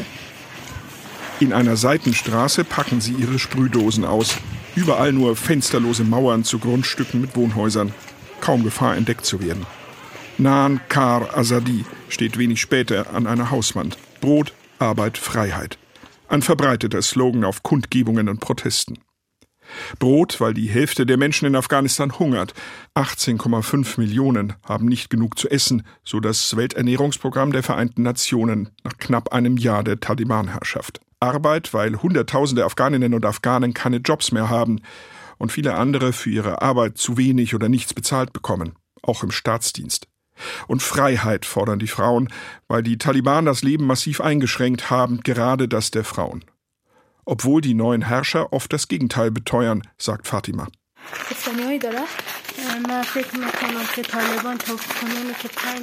[1.41, 4.37] In einer Seitenstraße packen sie ihre Sprühdosen aus.
[4.73, 7.93] Überall nur fensterlose Mauern zu Grundstücken mit Wohnhäusern.
[8.39, 9.65] Kaum Gefahr entdeckt zu werden.
[10.37, 13.97] Nan Kar Azadi steht wenig später an einer Hauswand.
[14.21, 15.77] Brot, Arbeit, Freiheit.
[16.29, 18.99] Ein verbreiteter Slogan auf Kundgebungen und Protesten.
[19.99, 22.53] Brot, weil die Hälfte der Menschen in Afghanistan hungert.
[22.95, 29.33] 18,5 Millionen haben nicht genug zu essen, so das Welternährungsprogramm der Vereinten Nationen nach knapp
[29.33, 31.01] einem Jahr der Taliban-Herrschaft.
[31.19, 34.81] Arbeit, weil Hunderttausende Afghaninnen und Afghanen keine Jobs mehr haben
[35.37, 40.07] und viele andere für ihre Arbeit zu wenig oder nichts bezahlt bekommen, auch im Staatsdienst.
[40.67, 42.29] Und Freiheit fordern die Frauen,
[42.67, 46.43] weil die Taliban das Leben massiv eingeschränkt haben, gerade das der Frauen.
[47.25, 50.67] Obwohl die neuen Herrscher oft das Gegenteil beteuern, sagt Fatima.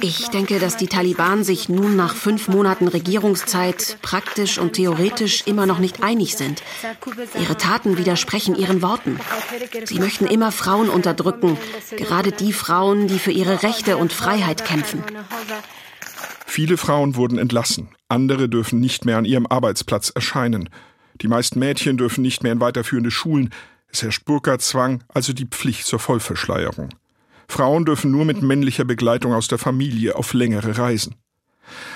[0.01, 5.65] Ich denke, dass die Taliban sich nun nach fünf Monaten Regierungszeit praktisch und theoretisch immer
[5.65, 6.63] noch nicht einig sind.
[7.39, 9.19] Ihre Taten widersprechen ihren Worten.
[9.85, 11.57] Sie möchten immer Frauen unterdrücken,
[11.97, 15.03] gerade die Frauen, die für ihre Rechte und Freiheit kämpfen.
[16.45, 20.69] Viele Frauen wurden entlassen, andere dürfen nicht mehr an ihrem Arbeitsplatz erscheinen.
[21.21, 23.51] Die meisten Mädchen dürfen nicht mehr in weiterführende Schulen,
[23.93, 26.89] es herrscht Burka-Zwang, also die Pflicht zur Vollverschleierung.
[27.47, 31.15] Frauen dürfen nur mit männlicher Begleitung aus der Familie auf längere Reisen.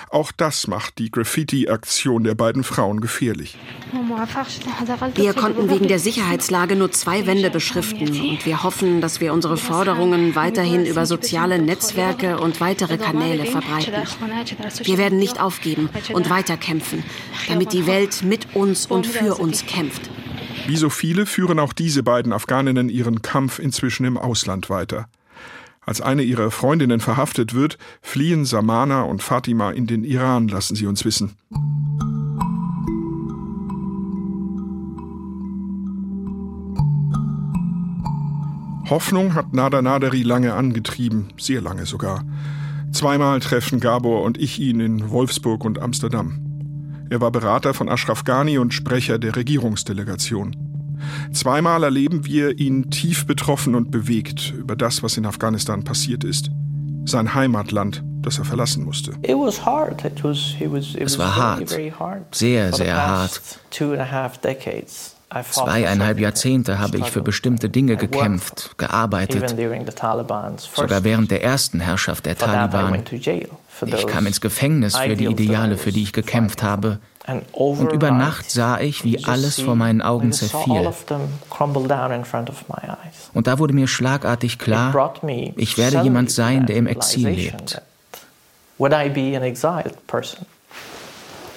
[0.10, 3.58] Auch das macht die Graffiti-Aktion der beiden Frauen gefährlich.
[5.16, 9.58] Wir konnten wegen der Sicherheitslage nur zwei Wände beschriften und wir hoffen, dass wir unsere
[9.58, 13.94] Forderungen weiterhin über soziale Netzwerke und weitere Kanäle verbreiten.
[14.84, 17.04] Wir werden nicht aufgeben und weiterkämpfen,
[17.50, 20.10] damit die Welt mit uns und für uns kämpft.
[20.68, 25.08] Wie so viele führen auch diese beiden Afghaninnen ihren Kampf inzwischen im Ausland weiter.
[25.80, 30.86] Als eine ihrer Freundinnen verhaftet wird, fliehen Samana und Fatima in den Iran, lassen sie
[30.86, 31.38] uns wissen.
[38.90, 42.26] Hoffnung hat Nada Naderi lange angetrieben, sehr lange sogar.
[42.92, 46.47] Zweimal treffen Gabor und ich ihn in Wolfsburg und Amsterdam.
[47.10, 50.56] Er war Berater von Ashraf Ghani und Sprecher der Regierungsdelegation.
[51.32, 56.50] Zweimal erleben wir ihn tief betroffen und bewegt über das, was in Afghanistan passiert ist.
[57.06, 59.14] Sein Heimatland, das er verlassen musste.
[60.96, 61.70] Es war hart,
[62.36, 63.60] sehr, sehr hart.
[65.30, 69.56] Zweieinhalb Jahrzehnte habe ich für bestimmte Dinge gekämpft, gearbeitet,
[70.74, 73.04] sogar während der ersten Herrschaft der Taliban.
[73.86, 77.00] Ich kam ins Gefängnis für die Ideale, für die ich gekämpft habe.
[77.52, 80.94] Und über Nacht sah ich, wie alles vor meinen Augen zerfiel.
[83.34, 85.14] Und da wurde mir schlagartig klar,
[85.58, 87.82] ich werde jemand sein, der im Exil lebt.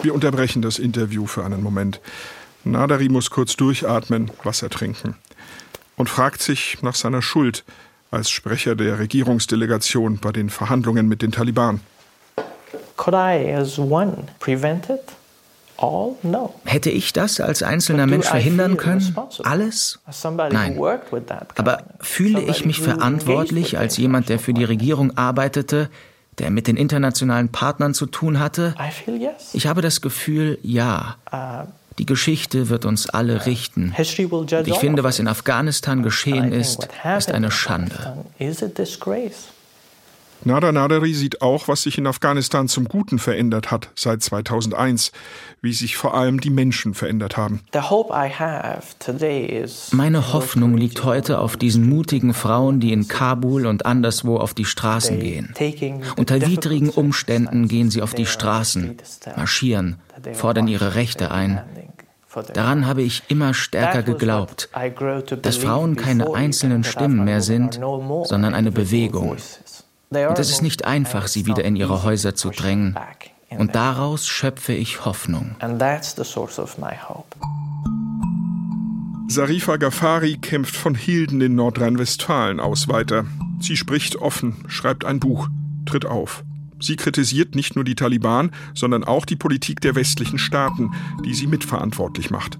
[0.02, 2.00] Wir unterbrechen das Interview für einen Moment.
[2.64, 5.16] Nadari muss kurz durchatmen, Wasser trinken
[5.96, 7.64] und fragt sich nach seiner Schuld
[8.10, 11.80] als Sprecher der Regierungsdelegation bei den Verhandlungen mit den Taliban.
[16.64, 19.16] Hätte ich das als einzelner Mensch verhindern können?
[19.44, 19.98] Alles?
[20.50, 20.78] Nein.
[21.56, 25.88] Aber fühle ich mich verantwortlich als jemand, der für die Regierung arbeitete,
[26.38, 28.74] der mit den internationalen Partnern zu tun hatte?
[29.54, 31.16] Ich habe das Gefühl, ja.
[32.00, 33.94] Die Geschichte wird uns alle richten.
[33.94, 36.88] Und ich finde, was in Afghanistan geschehen ist,
[37.18, 38.24] ist eine Schande.
[40.42, 45.12] Nada Naderi sieht auch, was sich in Afghanistan zum Guten verändert hat seit 2001,
[45.60, 47.60] wie sich vor allem die Menschen verändert haben.
[49.92, 54.64] Meine Hoffnung liegt heute auf diesen mutigen Frauen, die in Kabul und anderswo auf die
[54.64, 55.54] Straßen gehen.
[56.16, 58.96] Unter widrigen Umständen gehen sie auf die Straßen,
[59.36, 59.96] marschieren,
[60.32, 61.60] fordern ihre Rechte ein.
[62.52, 64.68] Daran habe ich immer stärker geglaubt,
[65.42, 67.74] dass Frauen keine einzelnen Stimmen mehr sind,
[68.24, 69.30] sondern eine Bewegung.
[70.10, 72.96] Und es ist nicht einfach, sie wieder in ihre Häuser zu drängen.
[73.50, 75.56] Und daraus schöpfe ich Hoffnung.
[79.28, 83.26] Sarifa Ghaffari kämpft von Hilden in Nordrhein-Westfalen aus weiter.
[83.60, 85.48] Sie spricht offen, schreibt ein Buch,
[85.86, 86.42] tritt auf.
[86.80, 90.90] Sie kritisiert nicht nur die Taliban, sondern auch die Politik der westlichen Staaten,
[91.24, 92.58] die sie mitverantwortlich macht.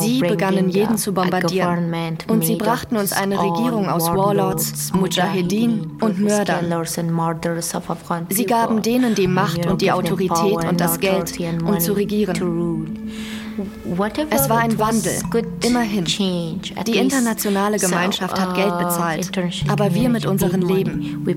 [0.00, 6.20] Sie begannen jeden zu bombardieren und sie brachten uns eine Regierung aus Warlords, Mujahedin und
[6.20, 6.84] Mördern.
[8.28, 13.10] Sie gaben denen die Macht und die Autorität und das Geld, um zu regieren.
[14.30, 15.12] Es war ein Wandel,
[15.64, 16.04] immerhin.
[16.04, 19.30] Die internationale Gemeinschaft hat Geld uh, bezahlt,
[19.68, 21.26] aber wir mit unserem Leben.
[21.26, 21.36] Wir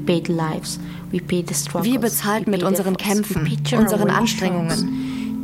[1.99, 5.41] bezahlten mit unseren Kämpfen, unseren Anstrengungen.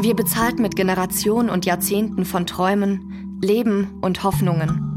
[0.00, 4.88] Wir bezahlten mit Generationen und Jahrzehnten von Träumen, Leben und Hoffnungen.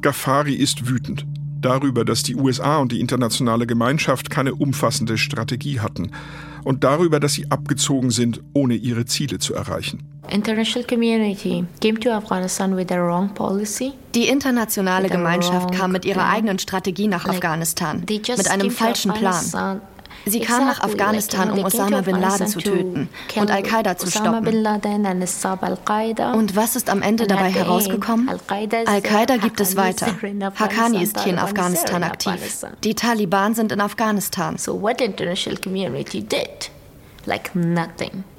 [0.00, 1.26] Ghaffari ist wütend.
[1.60, 6.10] Darüber, dass die USA und die internationale Gemeinschaft keine umfassende Strategie hatten
[6.64, 10.02] und darüber, dass sie abgezogen sind, ohne ihre Ziele zu erreichen.
[14.14, 19.80] Die internationale Gemeinschaft kam mit ihrer eigenen Strategie nach Afghanistan, mit einem falschen Plan.
[20.26, 24.46] Sie kam nach Afghanistan, um Osama bin Laden zu töten und Al-Qaida zu stoppen.
[26.34, 28.28] Und was ist am Ende dabei herausgekommen?
[28.28, 30.06] Al-Qaida gibt es weiter.
[30.54, 32.64] Haqqani ist hier in Afghanistan aktiv.
[32.84, 34.56] Die Taliban sind in Afghanistan.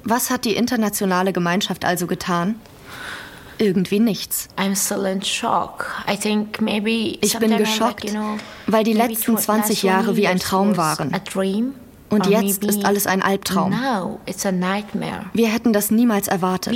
[0.04, 2.60] Was hat die internationale Gemeinschaft also getan?
[3.62, 4.48] Irgendwie nichts.
[7.20, 8.12] Ich bin geschockt,
[8.66, 11.14] weil die letzten 20 Jahre wie ein Traum waren.
[12.10, 13.72] Und jetzt ist alles ein Albtraum.
[15.32, 16.74] Wir hätten das niemals erwartet.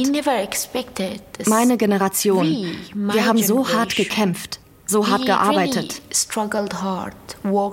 [1.46, 2.46] Meine Generation,
[2.94, 6.00] wir haben so hart gekämpft, so hart gearbeitet.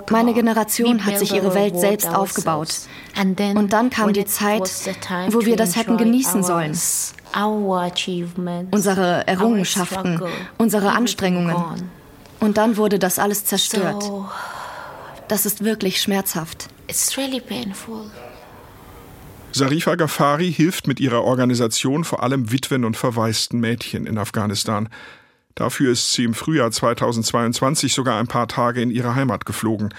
[0.09, 2.69] Meine Generation hat sich ihre Welt selbst aufgebaut.
[3.55, 4.69] Und dann kam die Zeit,
[5.29, 6.77] wo wir das hätten genießen sollen.
[8.71, 10.21] Unsere Errungenschaften,
[10.57, 11.55] unsere Anstrengungen.
[12.39, 14.03] Und dann wurde das alles zerstört.
[15.27, 16.67] Das ist wirklich schmerzhaft.
[19.51, 24.89] Sarifa Ghaffari hilft mit ihrer Organisation vor allem Witwen und verwaisten Mädchen in Afghanistan.
[25.55, 29.93] Dafür ist sie im Frühjahr 2022 sogar ein paar Tage in ihre Heimat geflogen.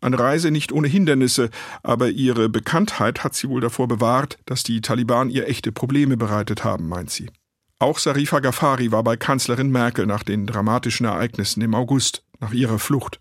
[0.00, 1.50] Eine Reise nicht ohne Hindernisse,
[1.82, 6.64] aber ihre Bekanntheit hat sie wohl davor bewahrt, dass die Taliban ihr echte Probleme bereitet
[6.64, 7.30] haben, meint sie.
[7.80, 12.78] Auch Sarifa Ghaffari war bei Kanzlerin Merkel nach den dramatischen Ereignissen im August, nach ihrer
[12.78, 13.20] Flucht.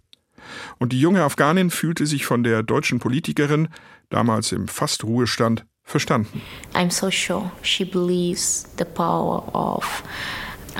[0.79, 3.67] Und die junge Afghanin fühlte sich von der deutschen Politikerin,
[4.09, 6.41] damals im Fast-Ruhestand, verstanden.
[6.73, 10.03] I'm so sure she believes the power of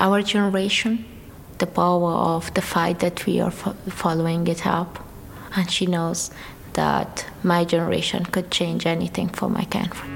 [0.00, 1.04] our generation,
[1.60, 3.52] the power of the fight that we are
[3.88, 5.00] following it up.
[5.54, 6.30] And she knows
[6.74, 10.08] that my generation could change anything for my country.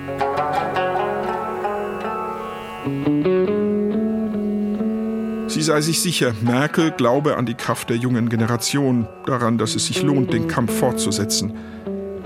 [5.48, 9.86] Sie sei sich sicher, Merkel glaube an die Kraft der jungen Generation, daran, dass es
[9.86, 11.52] sich lohnt, den Kampf fortzusetzen.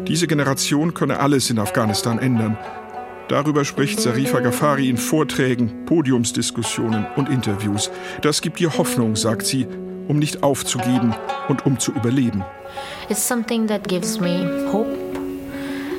[0.06, 2.56] Diese Generation könne alles in Afghanistan ändern.
[3.28, 7.90] Darüber spricht Sarifa Ghaffari in Vorträgen, Podiumsdiskussionen und Interviews.
[8.22, 9.66] Das gibt ihr Hoffnung, sagt sie,
[10.08, 11.14] um nicht aufzugeben
[11.48, 12.44] und um zu überleben.
[13.08, 14.90] It's something that gives me hope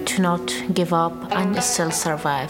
[0.06, 2.50] to not give up and still survive.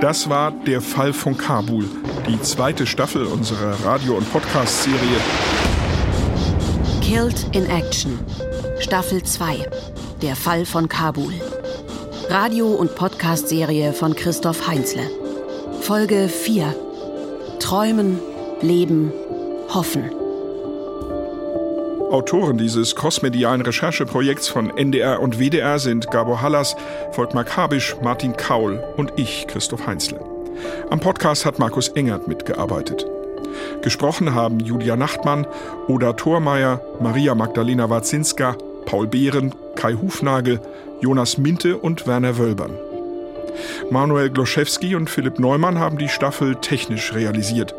[0.00, 1.88] Das war Der Fall von Kabul,
[2.26, 4.96] die zweite Staffel unserer Radio- und Podcast-Serie.
[7.00, 8.18] Killed in Action,
[8.80, 9.64] Staffel 2,
[10.20, 11.32] Der Fall von Kabul.
[12.28, 15.21] Radio- und Podcast-Serie von Christoph Heinzle.
[15.82, 16.76] Folge 4.
[17.58, 18.20] Träumen,
[18.60, 19.12] Leben,
[19.74, 20.12] Hoffen.
[22.08, 26.76] Autoren dieses crossmedialen Rechercheprojekts von NDR und WDR sind Gabor Hallas,
[27.10, 30.20] Volkmar Kabisch, Martin Kaul und ich, Christoph Heinzle.
[30.88, 33.04] Am Podcast hat Markus Engert mitgearbeitet.
[33.82, 35.48] Gesprochen haben Julia Nachtmann,
[35.88, 38.56] Oda Thormeier, Maria Magdalena Warzinska,
[38.86, 40.60] Paul Behren, Kai Hufnagel,
[41.00, 42.78] Jonas Minte und Werner Wölbern.
[43.90, 47.74] Manuel Gloszewski und Philipp Neumann haben die Staffel technisch realisiert.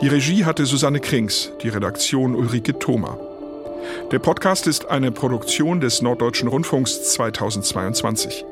[0.00, 3.18] Die Regie hatte Susanne Krings, die Redaktion Ulrike Thoma.
[4.12, 8.44] Der Podcast ist eine Produktion des Norddeutschen Rundfunks 2022.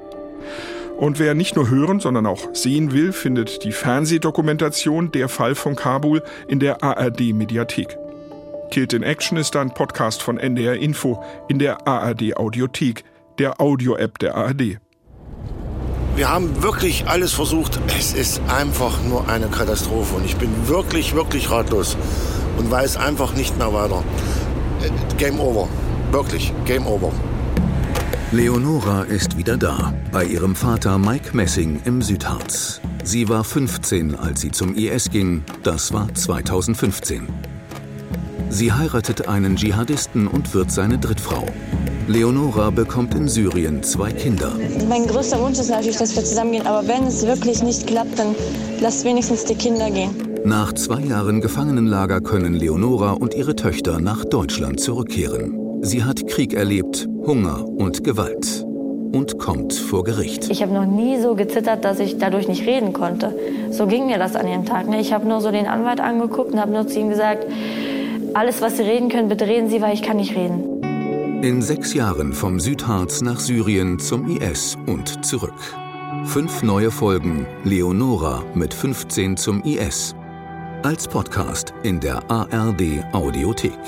[0.97, 5.77] Und wer nicht nur hören, sondern auch sehen will, findet die Fernsehdokumentation Der Fall von
[5.77, 7.97] Kabul in der ARD Mediathek.
[8.71, 13.05] Killed in Action ist ein Podcast von NDR Info in der ARD Audiothek,
[13.39, 14.79] der Audio-App der ARD.
[16.17, 17.79] Wir haben wirklich alles versucht.
[17.99, 21.95] Es ist einfach nur eine Katastrophe und ich bin wirklich, wirklich ratlos
[22.57, 24.03] und weiß einfach nicht mehr weiter.
[25.19, 25.69] Game over.
[26.13, 27.13] Wirklich, Game over.
[28.33, 32.81] Leonora ist wieder da, bei ihrem Vater Mike Messing im Südharz.
[33.05, 35.45] Sie war 15, als sie zum IS ging.
[35.65, 37.29] Das war 2015.
[38.49, 41.47] Sie heiratet einen Dschihadisten und wird seine Drittfrau.
[42.09, 44.53] Leonora bekommt in Syrien zwei Kinder.
[44.89, 48.37] Mein größter Wunsch ist natürlich, dass wir zusammengehen, aber wenn es wirklich nicht klappt, dann
[48.81, 50.11] lasst wenigstens die Kinder gehen.
[50.45, 55.83] Nach zwei Jahren Gefangenenlager können Leonora und ihre Töchter nach Deutschland zurückkehren.
[55.83, 58.65] Sie hat Krieg erlebt, Hunger und Gewalt
[59.13, 60.49] und kommt vor Gericht.
[60.49, 63.37] Ich habe noch nie so gezittert, dass ich dadurch nicht reden konnte.
[63.71, 64.89] So ging mir das an dem Tag.
[64.89, 65.01] Ne?
[65.01, 67.47] Ich habe nur so den Anwalt angeguckt und habe nur zu ihm gesagt,
[68.35, 70.63] alles, was Sie reden können, bitte reden Sie, weil ich kann nicht reden.
[71.47, 75.55] In sechs Jahren vom Südharz nach Syrien zum IS und zurück.
[76.25, 80.17] Fünf neue Folgen Leonora mit 15 zum IS
[80.83, 83.79] Als Podcast in der ARD Audiothek.